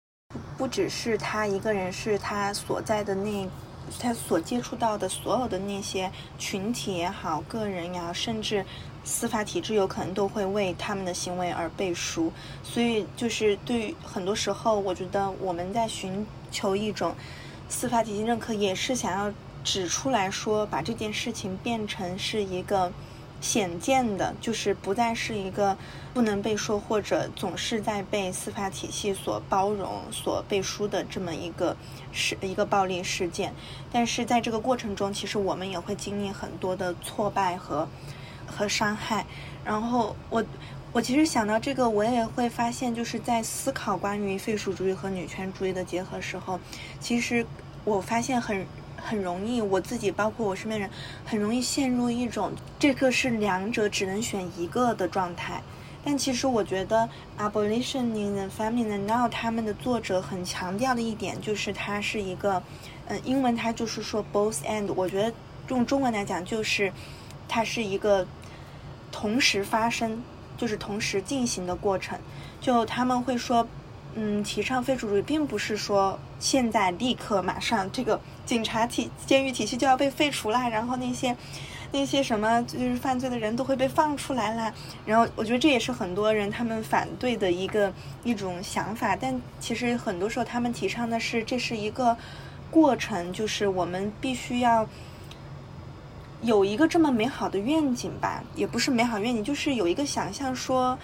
[0.58, 3.48] 不只是他一个人，是他所在的那，
[4.00, 8.64] 他所接触到的所有的那些群体也好，个人呀，甚至
[9.04, 12.32] 司法体制有可能都会为他们的行为而背书。
[12.62, 17.14] 所以，就是对于很多时候，我觉得我们在寻求一种
[17.68, 22.90] 司法体系认可，也是想要指出来说，把这件事情变成是一个。
[23.40, 25.76] 显见的，就是不再是一个
[26.14, 31.76] 不能被说或者总是在被司法体系所包容、所背书的这么一个
[32.12, 33.52] 事一个暴力事件。
[33.92, 37.86] 但是在这个过程中，其实我们也会经历很多的挫败和
[38.46, 39.26] 和伤害。
[39.64, 40.44] 然后我
[40.92, 46.58] 我其实想到这个，我也会发现，就是在思考关于废除主义和女权主义的结合时候，
[46.98, 47.46] 其实
[47.84, 48.66] 我发现很。
[48.96, 50.90] 很容易，我自己包括我身边人，
[51.24, 55.62] 很容易陷入一种这个是两者只能选一个的状态。
[56.04, 57.08] 但其实我觉得
[57.40, 62.62] 《Abolition in the Feminine Now》他们的作者很强调的一点就是，它是一个，
[63.08, 64.92] 嗯，英文它就是说 both and。
[64.94, 65.32] 我觉得
[65.68, 66.92] 用中文来讲就是，
[67.48, 68.26] 它是一个
[69.10, 70.22] 同时发生，
[70.56, 72.18] 就是同时进行的过程。
[72.60, 73.66] 就他们会说。
[74.18, 81.36] 嗯，提倡废除主义，并不是说现在立刻马上这个警察体、监狱体系就要被废除了，然后那些
[81.92, 84.72] 那些什么就是犯罪的人都会被放出来了。
[85.04, 87.92] 然后我觉得这也是很多人他们反对的一个
[88.24, 89.14] 一种想法。
[89.14, 92.16] 但其实很多时候他们提倡的是这是一个
[92.70, 94.88] 过程，就是我们必须要
[96.40, 100.98] 有一个这么美好的愿景吧，也不是美好愿景，就是有一个想象说，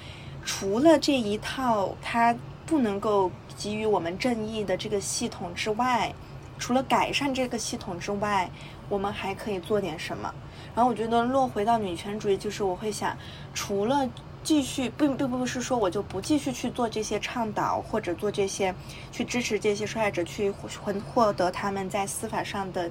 [0.46, 2.35] 除了这一套它。
[2.72, 6.11] 不能够给予我们正义的这个系统之外，
[6.58, 8.50] 除了改善这个系统之外，
[8.88, 10.35] 我们还可以做点什么？
[10.74, 13.14] 然后我觉得落回到女权主义，就是我会想，
[13.52, 14.08] 除了
[14.42, 18.74] 继续，并并不是说我就不继续去做这些倡导或者做这些
[19.12, 22.90] 去支持这些受害者去获获得他们在司法上的，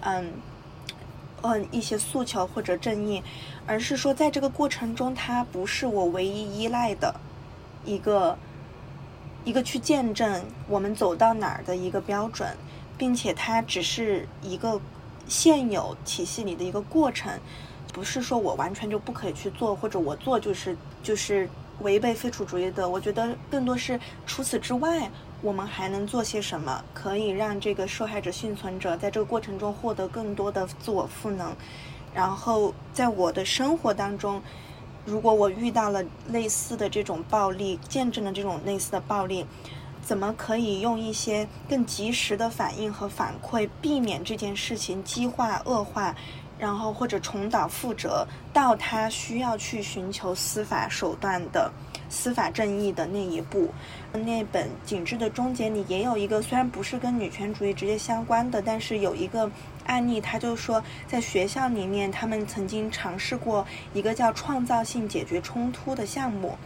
[0.00, 0.32] 嗯，
[1.42, 3.22] 嗯一些诉求或者正义，
[3.66, 7.14] 而是说在这个过程中，它不是我唯一依赖的
[7.84, 8.38] 一个。
[9.48, 12.46] 一个去见证我们走到哪儿的一个标准，
[12.98, 14.78] 并且它只是一个
[15.26, 17.32] 现有体系里的一个过程，
[17.90, 21.48] 不是说我完全就不可以去做，或者我做就是就是
[21.80, 22.86] 违背废除主义的。
[22.86, 31.56] 我觉得更多是除此之外，我们还能做些什么，可以让这个受害者幸存者在这个过程中获得更多的自我赋能，
[32.14, 34.42] 然后在我的生活当中。
[35.08, 39.46] 如果我遇到了类似的这种暴力，见证了这种类似的暴力，
[40.02, 46.14] 怎么可以用一些更及时的反应和反馈，避免这件事情激化恶化，
[46.58, 51.72] 然后或者重蹈覆辙，到他需要去寻求司法手段的
[52.10, 53.70] 司法正义的那一步？
[54.12, 59.50] 那本《景致的终结》里也有一个，虽然不是跟女权主义直接相关的，但是有一个。
[59.88, 66.56] 案例，他就说，在学校里面，他们曾经尝试过一个叫创造性解决冲突的项目，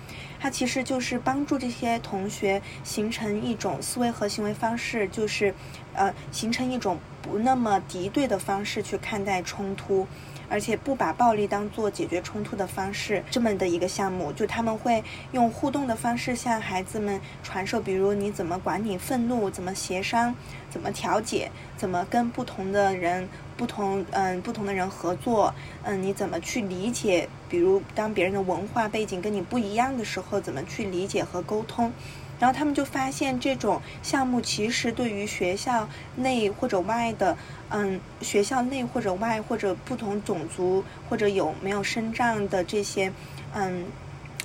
[0.41, 5.55] 它其实就是帮助这些同学形成一种思维和行为方式，就是，
[5.95, 10.07] 呃，形成一种不那么敌对的方式去看待冲突。
[10.53, 20.35] 而且不把暴力当做解决冲突的方式，这么的一个项目，就他们会用互动的方式向孩子们传授，比如你怎么管理愤怒，怎么协商，
[20.69, 31.91] 怎么调解，怎么跟不同的人、不同嗯不同的人合作，嗯，你怎么去理解，比如当别人的文化背景跟你不一样的时候，怎么去理解和沟通。
[32.39, 37.37] 然后他们就发现，这种项目其实对于学校内或者外的，
[37.73, 43.11] 嗯，学校内或者外或者不同种族或者有没有生障的这些，
[43.55, 43.87] 嗯，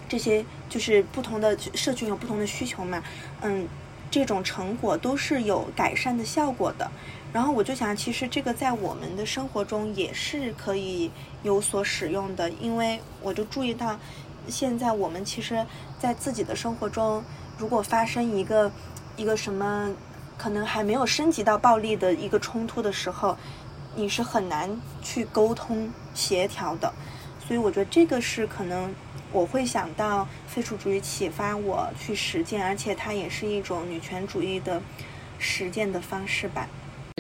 [0.08, 3.04] 这些就是不同的社群有不同的需求嘛，
[3.42, 3.68] 嗯，
[4.10, 6.90] 这种成果都是有改善的效果的。
[7.34, 11.12] 然后我就想，其实这个在我们的生活中也是可以
[11.44, 14.00] 有所使用的，因为我就注意到，
[14.48, 15.66] 现在我们其实，
[16.00, 17.22] 在自己的生活中。
[17.60, 18.72] 如果发生一个
[19.18, 19.92] 一个什么
[20.38, 23.38] 可能还没有升级到暴力的一个冲突的时候，
[23.96, 24.70] 你是很难
[25.02, 26.94] 去沟通协调的。
[27.46, 28.94] 所以我觉得这个是可能
[29.32, 34.82] 我会想到废除主义启发我去实践，而且它也是一种女权主义的
[35.40, 36.68] 实践的方式吧。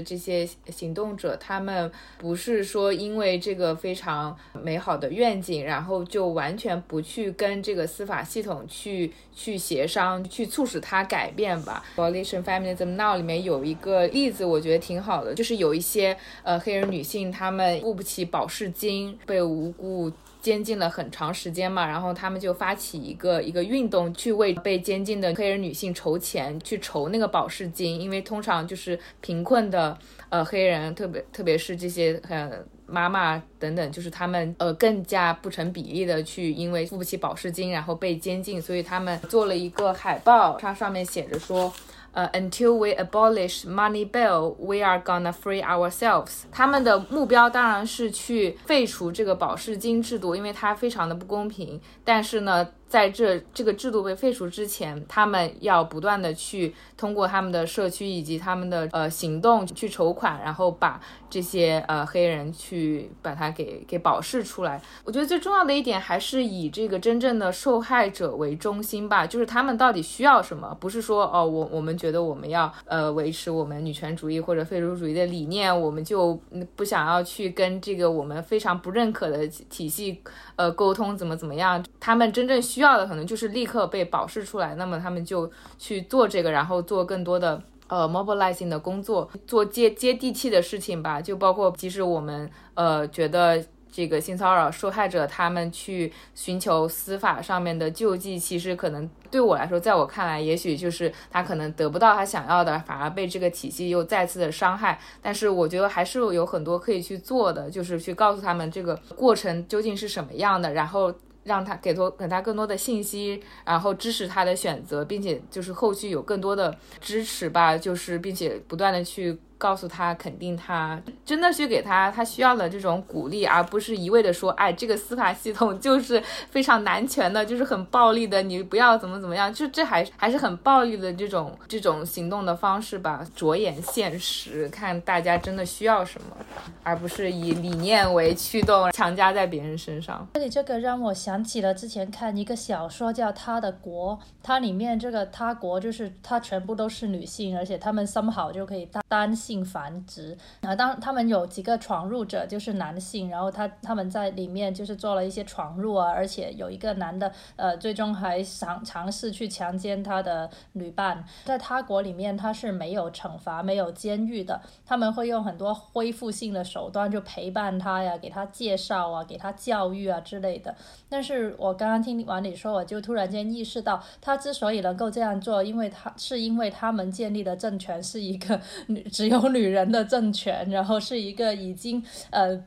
[0.05, 11.83] 这些行动者，他们不是说因为这个非常美好的愿景，然后就完全不去跟这个司法系统去去协商，去促使它改变吧。
[11.95, 20.11] Abolition Feminism Now 里面有一个例子，我觉得挺好的，就是有一些呃黑人女性，她们付不起保释金，被无辜。
[20.47, 27.99] 监禁了很长时间嘛，然后他们就发起一个一个运动，去为被监禁的黑人女性筹钱，去筹那个保释金。
[27.99, 29.97] 因为通常就是贫困的
[30.29, 32.49] 呃黑人，特别特别是这些呃
[32.85, 41.73] 妈妈等等，就是他们呃更加不成比例的去因为付不起保释金，然后被监禁，所以他们做了一个海报，它上面写着说。
[42.17, 46.45] 呃，until we abolish money bail, we are gonna free ourselves。
[46.51, 51.79] 他们的目标当然是去废除这个保释金制度，因为它非常的不公平。
[52.03, 52.67] 但是呢。
[52.87, 64.81] 在这这个制度被废除之前，他们要不断的去通过他们的社区以及他们的呃行动去筹款，然后把这些呃黑人去把它给给保释出来。
[65.03, 70.75] 我觉得最重要的一点还是以这个真正的受害者为中心吧，就是他们到底需要什么？
[70.79, 76.39] 不是说哦，我我们觉得我们要呃维持我们女权主义或者废除主义的理念，我们就
[76.75, 80.21] 不想要去跟这个我们非常不认可的体系
[80.57, 81.81] 呃沟通怎么怎么样？
[81.99, 85.49] 他们真正需要的可能就是立刻被保释出来，那么他们就
[85.79, 91.21] 去做这个，然后做更多的呃 mobilizing 的工作，做接接地气的事情吧。
[91.21, 104.99] 就包括即使我们呃觉得这个性骚扰受害者他们去寻求司法上面的救济，其实可能对我来说，在我看来，也许就是他可能得不到他想要的，反而被这个体系又再次的伤害。
[105.21, 111.13] 但是我觉得还是有很多可以去做的，就是去告诉他们这个过程究竟是什么样的，然后。
[111.47, 119.39] 让他给多给他更多的信息，然后支持他的选择，并且就是后续有更多的支持吧，就是并且不断的去。
[119.57, 133.25] 告诉他，肯定他，真的去给他他需要的这种鼓励，而不是一味的说，哎，这个司法系统就是非常男权的，就是很暴力的，你不要怎么怎么样，就这还还是很暴力的这种这种行动的方式吧。
[133.35, 136.37] 着眼现实，看大家真的需要什么，
[136.83, 140.27] 而不是以理念为驱动，强加在别人身上。
[140.33, 149.35] 这里这个让我想起了之前看一个小说叫《他的国》，它里面这个他国就是他全部都是女性，而且他们 some 好就可以单单。
[149.47, 161.23] 性繁殖啊，当他们有几个闯入者就是男性，然后他他们在里面就是做了一些闯入啊，而且有一个男的，呃，最终还尝尝试去强奸他的女伴。
[161.45, 170.75] 在他国里面，他是没有惩罚、没有监狱的，他们会用很多恢复性的手段，就陪伴他呀，给他介绍啊，给他教育啊之类的。
[171.07, 178.59] 但是我刚刚听完你说，我就突然间意识到，他之所以能够这样做，因为他是因为他们建立的政权是一个
[179.09, 179.36] 只有。
[179.41, 182.59] 有女人的政权，然后是一个已经呃，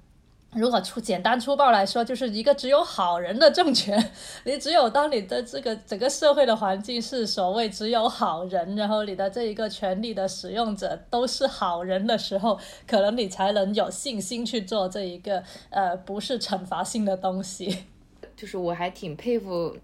[0.52, 4.10] 如果粗简单粗暴来说，就是一个只有好人的政权。
[4.44, 17.84] 你只有当你的这个整个社会的环境是所谓只有好人，然后你的这一个权力的使用者都是好人的时候，可能你才能有信心去做这一个呃不是惩罚性的东西。
[18.36, 19.76] 就是我还挺佩服。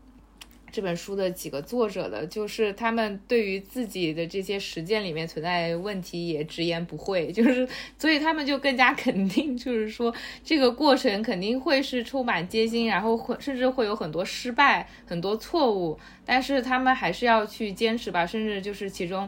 [0.77, 7.66] 这本书的几个作者的，就是他们对于自己的这些实践里面存在问题也直言不讳，就是
[7.99, 10.14] 所以他们就更加肯定，就是说
[10.45, 19.27] 这个过程肯定会是充满艰辛，然后会甚至会有很多失败、很多错误，但是他们还是要去坚持吧，甚至就是其中。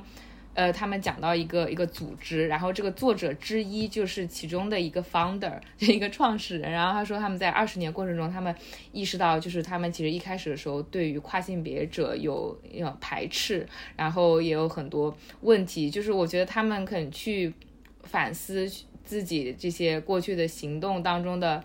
[0.58, 6.72] 呃，他们讲到一个一个组织，然后这个作者之一就是其中的一个 founder， 一个创始人。
[6.72, 8.52] 然后他说他们在二十年过程中，他们
[8.90, 15.88] 意识到，就是他们其实一开始的时候对于跨性别者有有排斥，然后也有很多问题。
[15.88, 17.54] 就是我觉得他们肯去
[18.02, 18.68] 反思
[19.04, 21.62] 自己这些过去的行动当中的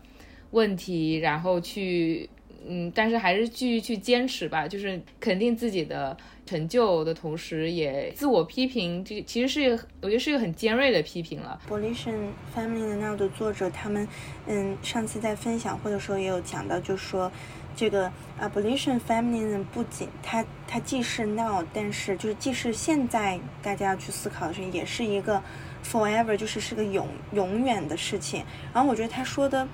[0.52, 2.30] 问题，然后去。
[2.66, 6.16] 嗯，但是还是继续去坚持吧，就是肯定自己的
[6.46, 9.04] 成就的同时，也自我批评。
[9.04, 11.60] 这其实是一个我觉得是一个很尖锐的批评了。
[11.70, 14.08] Bolition Family Now 的作者他们，
[14.48, 17.32] 嗯，上次在分享会的时候也有讲到，就说
[17.76, 25.42] 这个 Abolition Family 不仅它它既是 Now，但是就是既是现在大家要去思考的事情，也是一个
[25.84, 28.44] Forever，就是是个永永远的事情。
[28.74, 29.68] 然后我觉得他说的。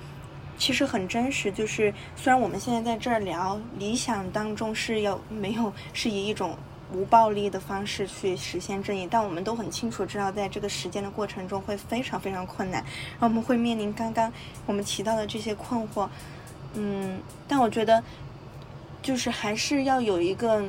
[0.60, 6.54] 其实很真实，就是虽然我们现在在这儿聊理想当中是要没有是以一种
[6.92, 14.30] 无暴力的方式去实现正义，但我们都很清楚知道，在这个实践的过程中会非常非常困难，然后我们会面临刚刚
[14.66, 16.06] 我们提到的这些困惑。
[16.74, 18.04] 嗯，但我觉得
[19.00, 20.62] 就是还是要有一个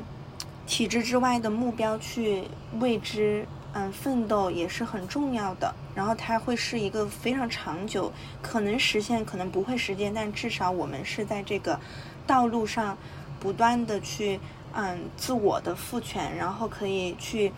[0.65, 2.45] 体制之外的目标去
[2.79, 5.73] 为之嗯，奋斗也是很重要的。
[5.95, 8.11] 然后它会是一个非常长久，
[8.41, 11.79] 可能实现，可能不会实现，但至少我们是在这个
[12.25, 12.97] 道路上
[13.39, 14.39] 不断的去
[14.73, 17.51] 嗯自我的赋权，然后可以去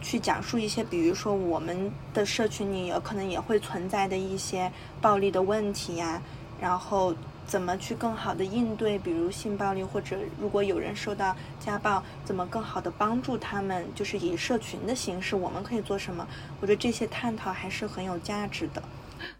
[0.00, 6.20] 去讲述一些，比如说我们的社群里有可能也会存在的一些暴力的问题呀，
[6.60, 7.14] 然后。
[7.48, 13.86] 怎么去更好的应对，比如性暴力，或者如果有人受到家暴，怎么更好的帮助他们？
[13.94, 16.28] 就是以社群的形式，我们可以做什么？
[16.60, 18.82] 我觉得这些探讨还是很有价值的。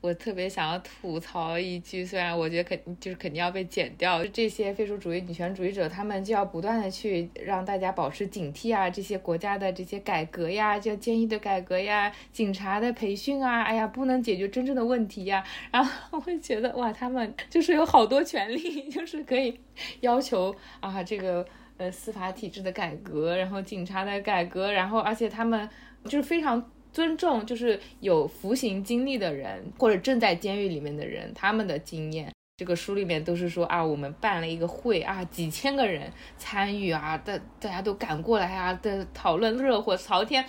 [0.00, 15.44] 我特别想要吐槽一句，虽然我觉得肯就是肯定要被剪掉，这些废除主义、女权主义者，他们就要不断的去让大家保持警惕啊，这些国家的这些改革呀，叫监狱的改革呀，警察的培训啊，哎呀，不能解决真正的问题呀。
[15.70, 19.58] 然后我会觉得哇，他们就是有好多权利， 就是可以
[20.00, 25.68] 要求啊这个呃司法体制的改革，然后警察的改革，然后而且他们
[26.04, 26.70] 就是非常。
[26.92, 32.32] 尊重就是有服刑经历的人，或者正在监狱里面的人，他们的经验。
[32.56, 40.44] 这个书里面都是说啊，我们办了一个会啊，几千个人参与啊，大大家都赶过来啊，的讨论热火朝天。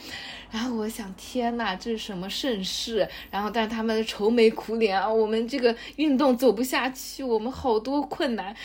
[0.50, 3.08] 然后我想，天呐，这是什么盛世？
[3.30, 8.56] 然后，但是他们愁眉苦脸啊，我们这个运动走不下去，我们好多困难。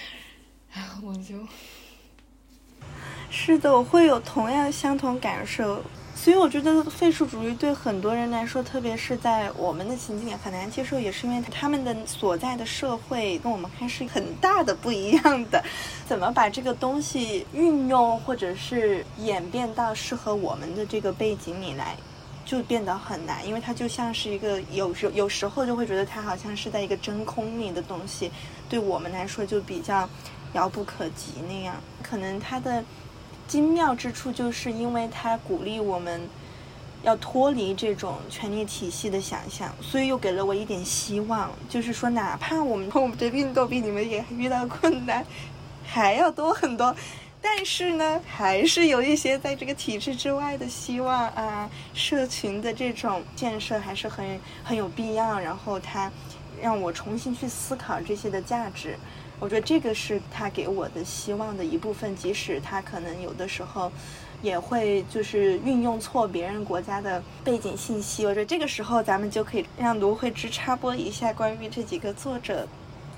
[0.73, 1.37] 然后我就，
[3.29, 5.83] 是的，我会有同样相同感受。
[6.25, 15.63] 所以我觉得废除主义对很多人来说，特别是在我们的情境里很难接受，也是因为他们的所在的社会跟我们还是很大的不一样的。
[16.07, 21.95] 怎么把这个东西运用，或者是演变到适合我们的这个背景里来，
[22.47, 28.31] 就变得很难，因为它就像是一个有时有时候就会觉得它好像是在一个真空里的东西，
[28.67, 30.09] 对我们来说就比较
[30.55, 31.77] 遥不可及那样。
[32.03, 32.83] 可能它的。
[33.47, 36.21] 精妙之处就是因为它鼓励我们
[37.03, 41.51] 要脱离这种权力体系的想象，所以又给了我一点希望。
[41.69, 45.25] 就是说，哪怕我们我们的运动比你们也遇到困难
[45.85, 46.97] 还要多很多，
[47.43, 51.69] 但是呢，还是有一些在这个体制之外的希望啊。
[51.93, 55.39] 社群的这种建设还是很很有必要。
[55.39, 56.11] 然后它
[56.63, 58.99] 让我重新去思考这些的价值。
[59.41, 63.91] 我觉得这个是他给我的希望的一部分，即使他可能有的时候
[64.43, 68.25] 也会就是运用错别人国家的背景信息。
[68.25, 72.67] 我觉得这个时候咱们就可以让芦荟汁插播一下关于这几个作者。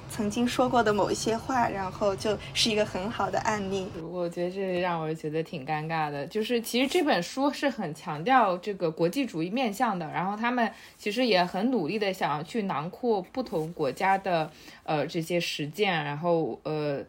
[0.09, 3.87] 曾经说过的某一些话，然后就是一个很好的案例。
[4.11, 14.51] 我觉得这让我觉得挺尴尬的，就是其实这本书是很强调这个国际主义面向的，然后他们其实也很努力的想要去囊括不同国家的
[14.85, 17.05] 呃这些实践，然后呃，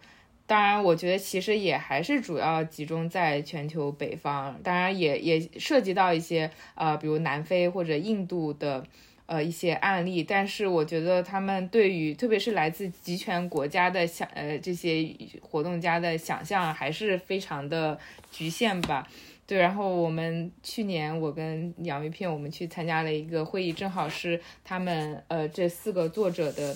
[0.45, 8.83] 当然我觉得其实也还是主要集中在全球北方，当然也也涉及到一些呃比如南非或者印度的。
[9.28, 15.05] 呃，一些案例，但是我觉得他们对于特别是来自集权国家的想呃这些
[15.41, 17.99] 活动家的想象还是非常的
[18.32, 19.05] 局限吧。
[19.45, 26.73] 对，然后我们去年我跟杨玉片我们去参加了一个会议，正好是他们呃这四个作者的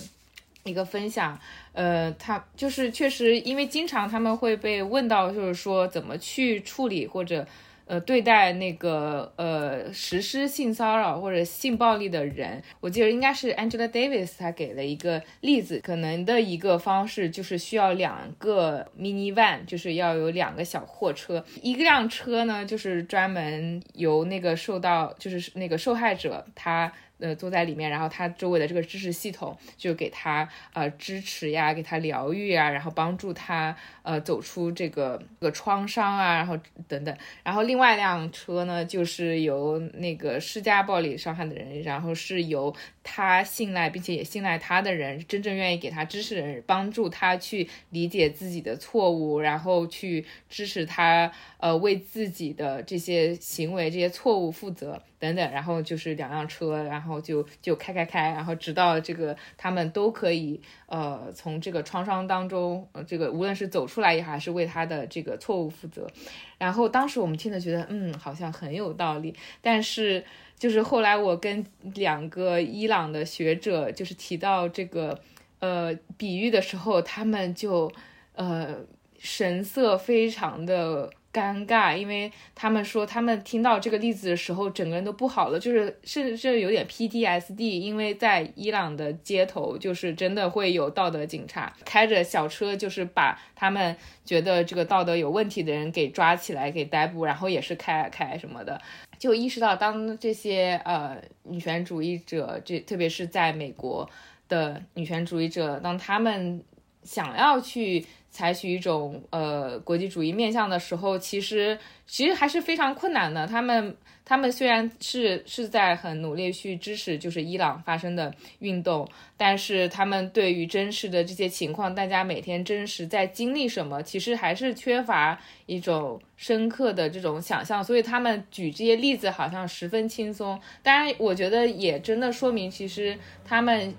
[0.64, 1.40] 一个分享。
[1.72, 7.48] 呃，他就是确实因为经常他们会被问到，就是说怎么去处理或者。
[7.92, 26.90] 呃，对待那个呃实施性骚扰或者性暴力的人，我记得应该是 Angela Davis，他给了一个例子，可能的一个方式就是需要两个 mini van，就是要有两个小货车，一辆车呢就是专门由那个受到就是那个受害者他。
[27.22, 36.58] 呃，坐在里面，然后他周围的这个知识系统就给他呃支持呀，给他疗愈啊，然后帮助他呃走出这个这个创伤啊，然后
[36.88, 37.16] 等等。
[37.44, 55.02] 然后另外一辆车呢，就是由那个施加暴力伤害的人，然后是由他信赖并且也信赖他的人，真正愿意给他支持的人，帮助他去理解自己的错误，然后去支持他呃为自己的这些行为、这些错误负责。
[55.18, 66.10] 等等，然后就是两辆车，然后就就开开开，然后直到这个他们都可以呃从这个创伤当中，呃这个无论是走出来也好，还是为他的这个错误负责。
[66.58, 69.32] 然后当时我们听的觉得，嗯，好像很有道理。
[69.60, 70.24] 但是
[70.62, 75.18] 就是后来我跟两个伊朗的学者就是提到这个
[75.58, 77.90] 呃比喻的时候，他们就
[78.36, 78.76] 呃
[79.18, 81.10] 神色非常的。
[81.32, 87.80] 尴尬，因为他们说他们听到这个例子的时候，整个人都不好了，就是甚至有点 PTSD。
[87.80, 93.96] 因为在伊朗的街头，就是真的会有道德警察开着小车，就是把他们
[94.26, 98.78] 觉得这个道德有问题的人给抓起来，给逮捕，然后也是开开什么的。
[99.22, 104.10] 就意识到，当这些呃女权主义者，这特别是在美国
[104.48, 106.60] 的女权主义者，当他们
[107.04, 113.46] 想要去采取一种呃国际主义面向的时候，其实其实还是非常困难的。
[113.46, 119.06] 他们他们虽然是是在很努力去支持就是伊朗发生的运动，
[119.36, 127.84] 但是他们对于真实的这些情况，大家每天真实在经历什么，其实还是缺乏一种深刻的这种想象。
[127.84, 130.58] 所以他们举这些例子好像十分轻松。
[130.82, 133.94] 当然，我觉得也真的说明，其实他们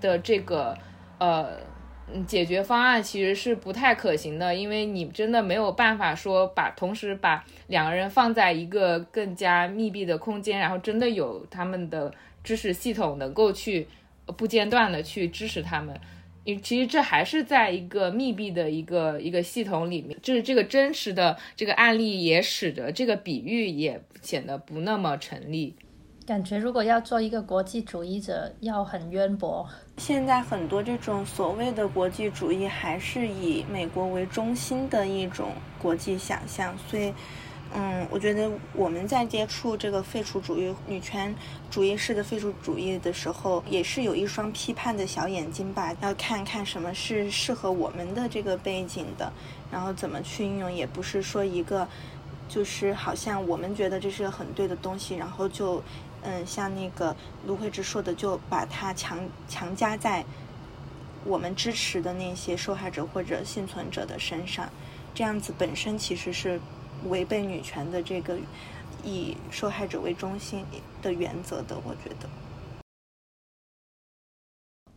[0.00, 0.74] 的这个
[1.18, 1.75] 呃。
[2.12, 13.88] 嗯，解决方案其实是不太可行的，因为你真的没有办法说把同时把两个人放在一个更加密闭的空间，然后真的有他们的知识系统能够去
[14.36, 15.98] 不间断的去支持他们。
[16.44, 25.74] 因其实这还是在一个密闭的一个一个系统里面，就是这个真实的这个案例也使得这个比喻也显得不那么成立。
[26.26, 29.64] 感觉如果要做一个国际主义者，要很渊博。
[29.96, 36.76] 现在很多这种所谓的国际主义，还是以美国为中心的一种国际想象。
[36.88, 37.14] 所以，
[37.72, 41.32] 嗯，我觉得我们在接触这个废除主义、女权
[41.70, 49.32] 主义式的废除主义的时候，也是有一双批判的小眼睛吧，要看看什么是适合我们的这个背景的，
[49.70, 51.86] 然后怎么去运用，也不是说一个
[52.48, 55.80] 就是好像我们觉得这是很对的东西，然后就。
[56.26, 57.14] 嗯，像那个
[57.46, 59.16] 卢慧芝说的，就把它强
[59.48, 60.24] 强加在
[61.24, 64.68] 我们支持的那些受害者或者幸存者的身上，
[65.14, 66.60] 这样子本身其实是
[67.04, 68.36] 违背女权的这个
[69.04, 70.66] 以受害者为中心
[71.00, 71.76] 的原则的。
[71.84, 72.28] 我觉得，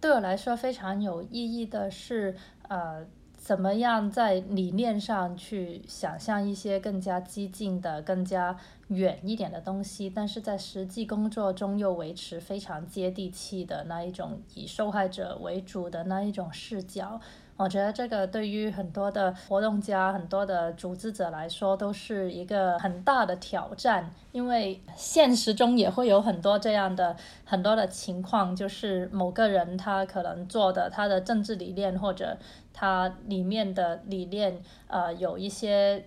[0.01, 2.35] 对我来说非常有意义的是，
[2.67, 3.05] 呃。
[3.41, 8.57] 怎么样在理念上去想象一些更加激进的、更加
[8.89, 17.19] 远一点的东西，但是在实际工作中又维持非常接地气的那一种以受害者为主的那一种视角？
[17.55, 32.37] 我觉得这个对于很多的活动家、很多的组织者来说都是一个很大的挑战，因为现实中也会有很多这样的很多的情况，就是某个人他可能做的他的政治理念或者
[32.73, 36.05] 他里面的理念，呃，有一些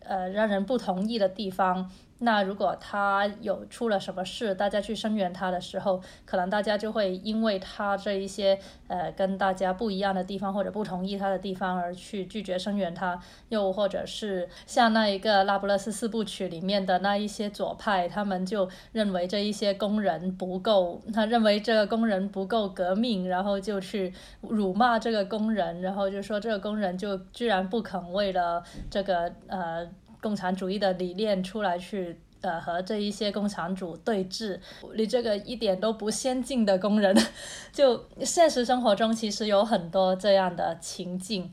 [0.00, 1.88] 呃让人不同意的地方。
[2.20, 8.58] 那如果他有出了什么事，大家去声援他的时候，可能大家就会因为他这一些
[8.88, 29.88] 呃跟大家不一样的地方或者不同意他的地方而去拒绝声援他，又或者是像那一个拉布勒斯四部曲里面的那一些左派，他们就认为这一些工人不够，他认为这个工人不够革命，然后就去辱骂这个工人，然后就说这个工人就居然不肯为了这个呃。
[30.20, 34.58] 共产主义的理念出来去，呃，和这一些共产主对峙，
[34.94, 37.16] 你这个一点都不先进的工人，
[37.72, 41.50] 就现实生活中其实有很多这样的情境。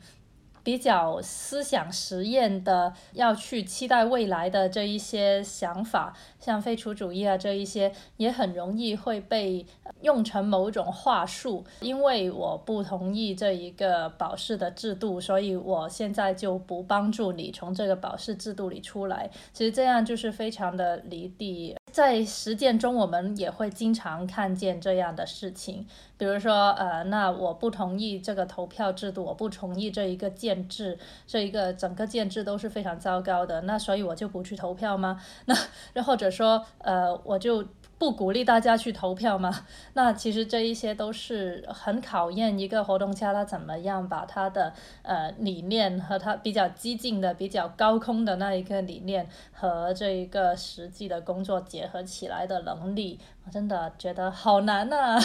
[0.64, 6.12] 比较思想实验的，要去期待未来的这一些想法，
[6.46, 9.66] 像废除主义啊这一些，也很容易会被
[10.02, 11.64] 用成某种话术。
[11.80, 19.28] 因为我不同意这一个保释的制度，所以我现在就不帮助你从这个保释制度里出来。
[19.52, 21.74] 其实这样就是非常的离地。
[21.90, 25.86] 在实践中，我们也会经常看见这样的事情，
[26.18, 35.18] 比如说，呃，那我不同意这个投票制度，我不同意这一个建制，这一个整个建制都是非常糟糕的，那所以我就不去投票吗？
[35.46, 35.56] 那
[35.94, 37.64] 又或者说，呃，我就。
[37.98, 39.50] 不鼓励大家去投票嘛？
[39.94, 44.72] 那其实这一些都是很考验一个活动家他怎么样把他的
[45.02, 53.18] 呃理念和他比较激进的、比较高空的那一个理念和这一个实际的工作结合起来的能力。
[53.46, 55.18] 我真的觉得好难呐！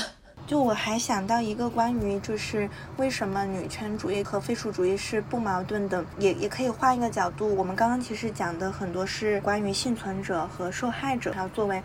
[0.48, 7.56] 就我还想到一个关于就是为什么女权主义和废除主义是不矛盾的，也也可以换一个角度。
[7.56, 11.82] 我们刚刚其实讲的很多是关于幸存者和受害者，要作为。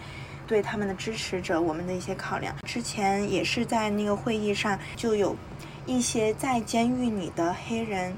[0.48, 5.34] 对他们的支持者，我们的一些考量，之前也是在那个会议上，就有
[5.86, 8.16] 一些在监狱里的黑人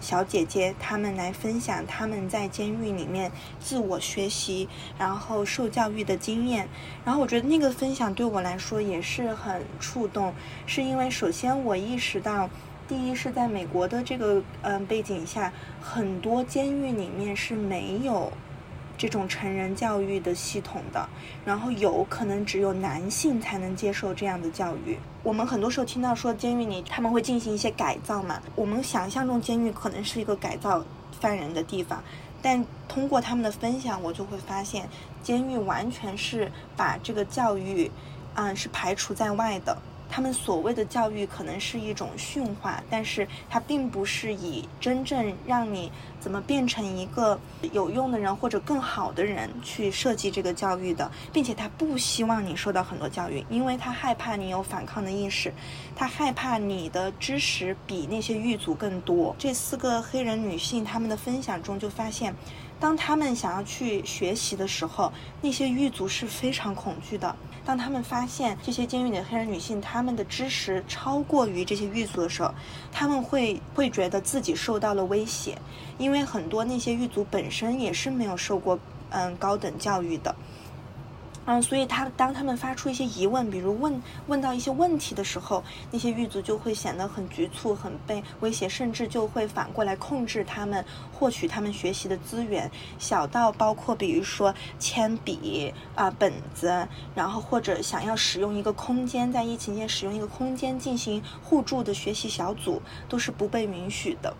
[0.00, 3.30] 小姐姐，她们来分享她们在监狱里面
[3.60, 6.68] 自我学习，然后受教育的经验。
[7.04, 10.32] 然后我觉得那个分享对我来说也是很触动，
[10.66, 12.48] 是因为首先我意识到，
[12.88, 18.32] 第一是在美国的这个嗯背景下，很多监狱里面是没有。
[19.00, 21.08] 这种成人教育的系统的，
[21.42, 24.98] 然后有可能只有男性才能接受这样的教育。
[25.22, 30.84] 我们很多时候听到说监狱里他们会进行一些改造嘛，我们想象中监狱可能是一个改造
[31.18, 32.04] 犯人的地方，
[32.42, 34.86] 但通过他们的分享，我就会发现，
[35.22, 37.90] 监狱完全是把这个教育，
[38.34, 39.78] 嗯，是排除在外的。
[40.10, 47.38] 他们所谓的教育可能是一种驯化，但是它并不是以真正让你怎么变成一个
[47.72, 55.52] 有用的人或者更好的人去设计这个教育的，并且他不希望你受到很多教育，因为他害怕你有反抗的意识，
[55.94, 59.34] 他害怕你的知识比那些狱卒更多。
[59.38, 62.34] 这四个黑人女性他们的分享中就发现，
[62.80, 67.36] 当他们想要去学习的时候，那些狱卒是非常恐惧的。
[67.70, 72.52] 当他们发现这些监狱里的黑人女性，她们的知识超过于这些狱卒的时候，
[72.90, 75.56] 他们会会觉得自己受到了威胁，
[75.96, 78.76] 因为很多那些狱卒本身也是没有受过
[79.10, 80.34] 嗯高等教育的。
[81.46, 104.32] 嗯，所以他当他们发出一些疑问，比如问问到一些问题的时候，那些狱卒就会显得很局促、很被威胁，甚至就会反过来控制他们，获取他们学习的资源，小到包括比如说铅笔啊、本子，然后或者想要使用一个空间，在疫情间使用一个空间进行互助的学习小组，都是不被允许的。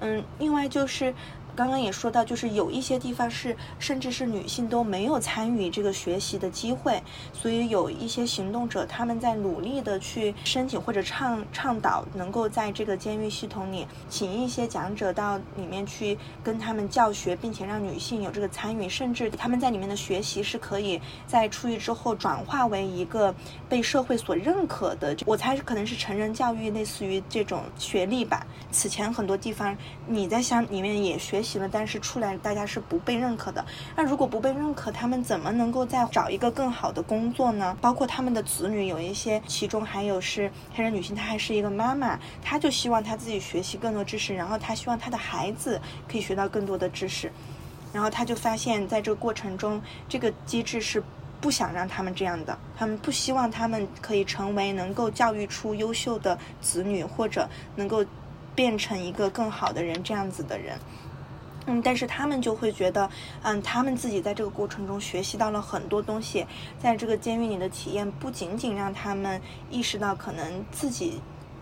[0.00, 1.14] 嗯，另外就是。
[1.54, 7.02] 刚刚也说到，就是有一些地方是，甚至是女性都没有参与这个学习的机会，
[7.34, 23.34] 所以有一些行动者他们在努力的去申请或者倡倡导，能够在这个监狱系统里请一些讲者到里面去跟他们教学，并且让女性有这个参与，甚至他们在里面的学习是可以在出狱之后转化为一个
[23.68, 28.46] 被社会所认可的，我猜可能是成人教育，类似于这种学历吧。
[28.70, 29.76] 此前很多地方
[30.06, 31.41] 你在乡里面也学。
[31.42, 33.64] 习了，但是出来大家是不被认可的。
[33.96, 37.76] 那如果不被认可，他们怎么能够再找一个更好的工作呢？
[37.80, 47.32] 包括他们的子女，有一些，其中还有是黑人女性，她还是一个妈妈，她就希望她自己学习更多知识，然后她希望她的孩子可以学到更多的知识，
[47.92, 51.02] 然后她就发现，在这个过程中，这个机制是
[51.40, 58.04] 不想让他们这样的，他们不希望他们可以成为能够教育出优秀的子女，或者能够
[58.54, 60.78] 变成一个更好的人这样子的人。
[61.66, 63.08] 嗯，但是他们就会觉得，
[63.42, 66.46] 嗯，他们自己在这个过程中学习到了很多东西，
[66.78, 69.40] 在这个监狱里的体验不仅仅让他们
[69.70, 71.20] 意识到可能自己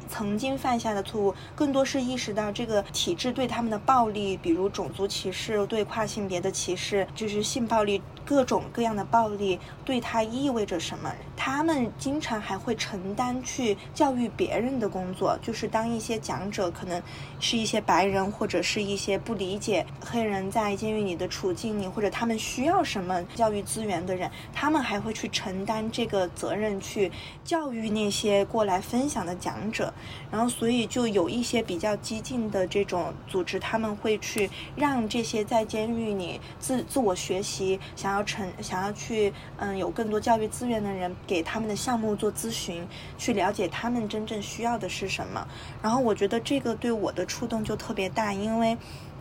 [0.08, 8.02] 曾经犯下的错误，更多是意识到这个体制对他们的暴力，比如种族歧视、对跨性别的歧视，就是性暴力。
[8.30, 11.12] 各种各样的暴力对他意味着什么？
[11.36, 17.02] 他们经常还会承担去教育别人的工作，就是当一些讲者，可能
[17.40, 27.10] 是一些白人或者是一些不理解黑人在监狱里的处境里，或者他们需要什么教育资源的人，他们还会去承担这个责任，去
[27.42, 29.92] 教育那些过来分享的讲者。
[30.30, 38.19] 然后，所以就有一些比较激进的这种组织，他们会去让这些在监狱里自自我学习，想要。
[38.22, 42.86] 成想要去嗯有更多教育资源的人给他们的项目做咨询，
[43.18, 45.46] 去了解他们真正需要的是什么。
[45.82, 48.76] 然后我觉得这个对我的触动就特别大，因为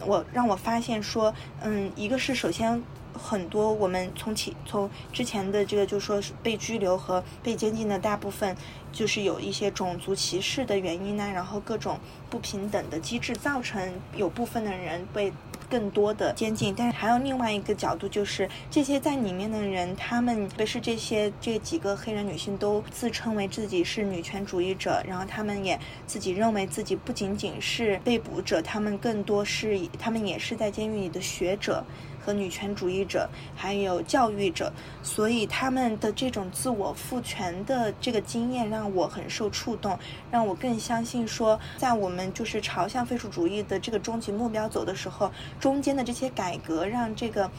[0.05, 2.81] 我让我发现说，嗯，一个是首先
[3.13, 8.55] 很多我们从起从之前的这个就说被拘留和被监禁的大部分，
[8.91, 15.33] 就是有一些种族歧视的原因呢，然后各种不平等的机制造成有部分的人被。
[15.70, 31.84] 更多的监禁，但是还有另外一个角度，就是这些在里面的人，他们特别是这些这几个黑人女性，都自称为自己是女权主义者，然后他们也自己认为自己不仅仅是被捕者，他们更多是他们也是在监狱里的学者。
[32.30, 34.71] 和女权主义者，还有教育者，
[35.01, 39.97] 所以他们的这种自我赋权的这个经验让我很受触动，
[40.30, 47.49] 让我更相信说，在我们就是朝向废除主义的这个终极目标走的时候，中间的这些改革让这个。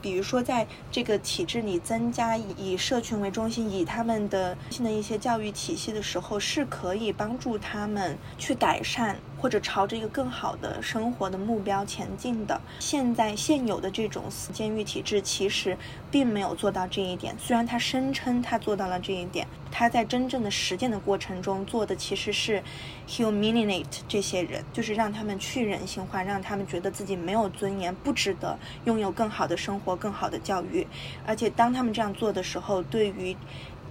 [0.00, 12.60] 比如说，在这个体制里增加以社群为中心、以他们的新的一些教育体系的时候，是可以帮助他们去改善或者朝着一个更好的生活的目标前进的。
[12.78, 15.76] 现在现有的这种监狱体制其实
[16.10, 22.62] 并没有做到这一点，虽然他声称他做到了这一点，他在真正的实践的过程中做的其实是
[23.08, 29.80] humiliate 这些人，就是让他们去人性化，让他们觉得自己没有尊严，不值得拥有更好的生。
[29.80, 30.86] 活更好的教育，
[31.26, 33.34] 而且当他们这样做的时候，对于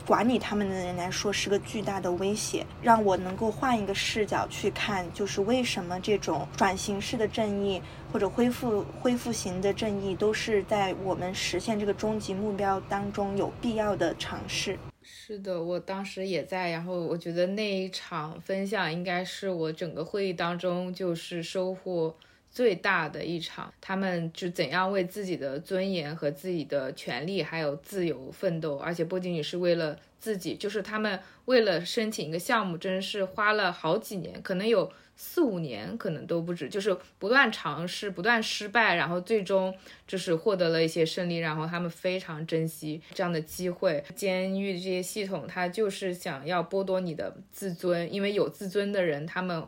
[0.09, 2.65] 管理他们的人来说是个巨大的威胁。
[2.81, 7.79] 让我能够换一个视角去看，就是为什么这种转型式的正义
[8.11, 14.79] 或者恢复恢复型的正义，都是在我们实现这个终极目标当中有必要的尝试。
[15.03, 22.15] 是的，我当时也在，然后我觉得那一场分享应该是我整个会议当中就是收获。
[22.51, 39.73] 最大的一场，他们是怎样为自己的尊严和自己的权利还有自由奋斗，而且不仅仅是为了自己，就是他们为了申请一个项目，真是花了好几年，可能有四五年，可能都不止，就是不断尝试，不断失败，然后最终
[40.07, 44.03] 就是获得了一些胜利，然后他们非常珍惜这样的机会。
[44.15, 49.63] 监狱这些系统，它就是想要剥夺你的自尊，因为有自尊的人，他们。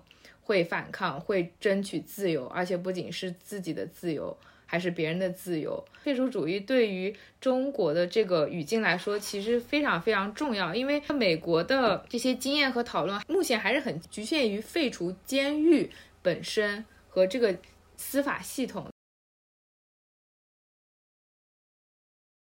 [0.51, 5.81] 会反抗，会争取自由，而且不仅是自己的自由，还是别人的自由。
[6.03, 15.89] 废除主义对于中国的这个语境来说，其实非常非常重要，因为美国的这些经验和讨论，目前还是很局限于废除监狱
[16.21, 17.57] 本身和这个
[17.95, 18.89] 司法系统。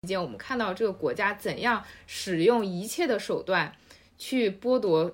[0.08, 3.76] 间，我们看到这个国家怎样使用一切的手段
[4.18, 5.14] 去剥夺。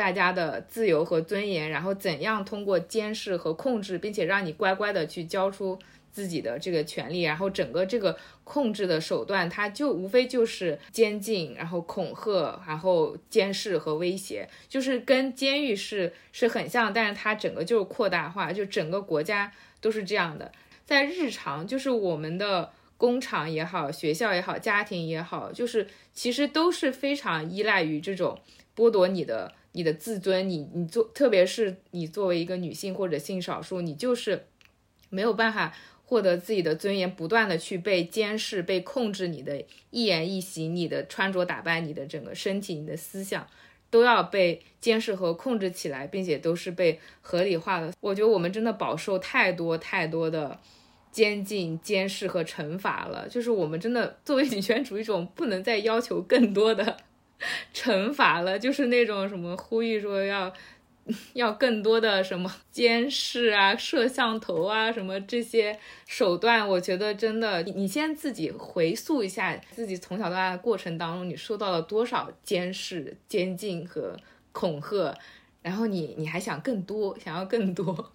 [0.00, 5.78] 大家的自由和尊严，然后怎样通过监视和控制，并且让你乖乖的去交出
[6.10, 20.50] 自己的这个权利，然后整个这个控制的手段，它就无非就是监禁，然后恐吓，然后监视和威胁，就是跟监狱是是很像，但是它整个就是扩大化，就整个国家都是这样的。
[20.86, 28.40] 在日常，就是我们的工厂也好，学校也好，家庭也好，就是其实都是非常依赖于这种
[28.74, 29.52] 剥夺你的。
[29.72, 34.46] 你的自尊，你你做，特别是你作为一个女性或者性少数，你就是
[35.08, 35.72] 没有办法
[36.04, 43.46] 获得自己的尊严，不断的去被监视、被控制，你的一言一行、你的穿着打扮、你的整个身体、你的思想，
[43.90, 47.92] 都要被监视和控制起来，并且都是被合理化的。
[48.00, 50.58] 我觉得我们真的饱受太多太多的
[51.12, 56.96] 监禁、监视和惩罚了，就是我们真的作为女权主义者，不能再要求更多的。
[57.72, 60.52] 惩罚了，就是那种什么呼吁说要
[61.34, 65.76] 要更多的什么监视啊、摄像头啊什么这些
[66.06, 74.16] 手段，我觉得真的，你你先自己回溯一下自己从小到大的过程当中，你受到了多少监视、监禁和
[74.52, 75.16] 恐吓，
[75.62, 78.12] 然后你你还想更多，想要更多。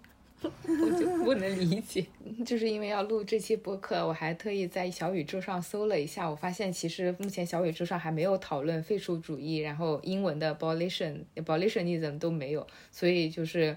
[0.68, 2.06] 我就不能理解，
[2.46, 13.76] 就是因为要录这期播客，我还特意在小宇宙上搜了一下，我发现其实目前小宇宙上还没有讨论废除主义，然后英文的 abolition、abolitionism 都没有，所以就是。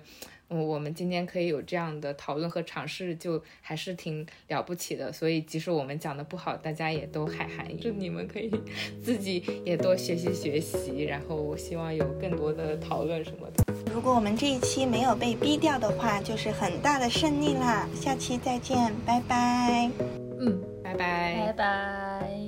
[0.51, 5.12] 嗯，我们今天可以有这样的讨论和尝试，就还是挺了不起的。
[5.12, 7.76] 所以，即使我们讲的不好，大家也都海涵。
[7.78, 8.51] 就你们可以
[9.05, 13.64] 自己也多学习学习，然后我希望有更多的讨论什么的。
[13.92, 17.88] 如果我们这一期没有被逼掉的话，就是很大的胜利啦！
[17.94, 19.90] 下期再见，拜拜。
[20.40, 22.47] 嗯，拜拜，拜拜。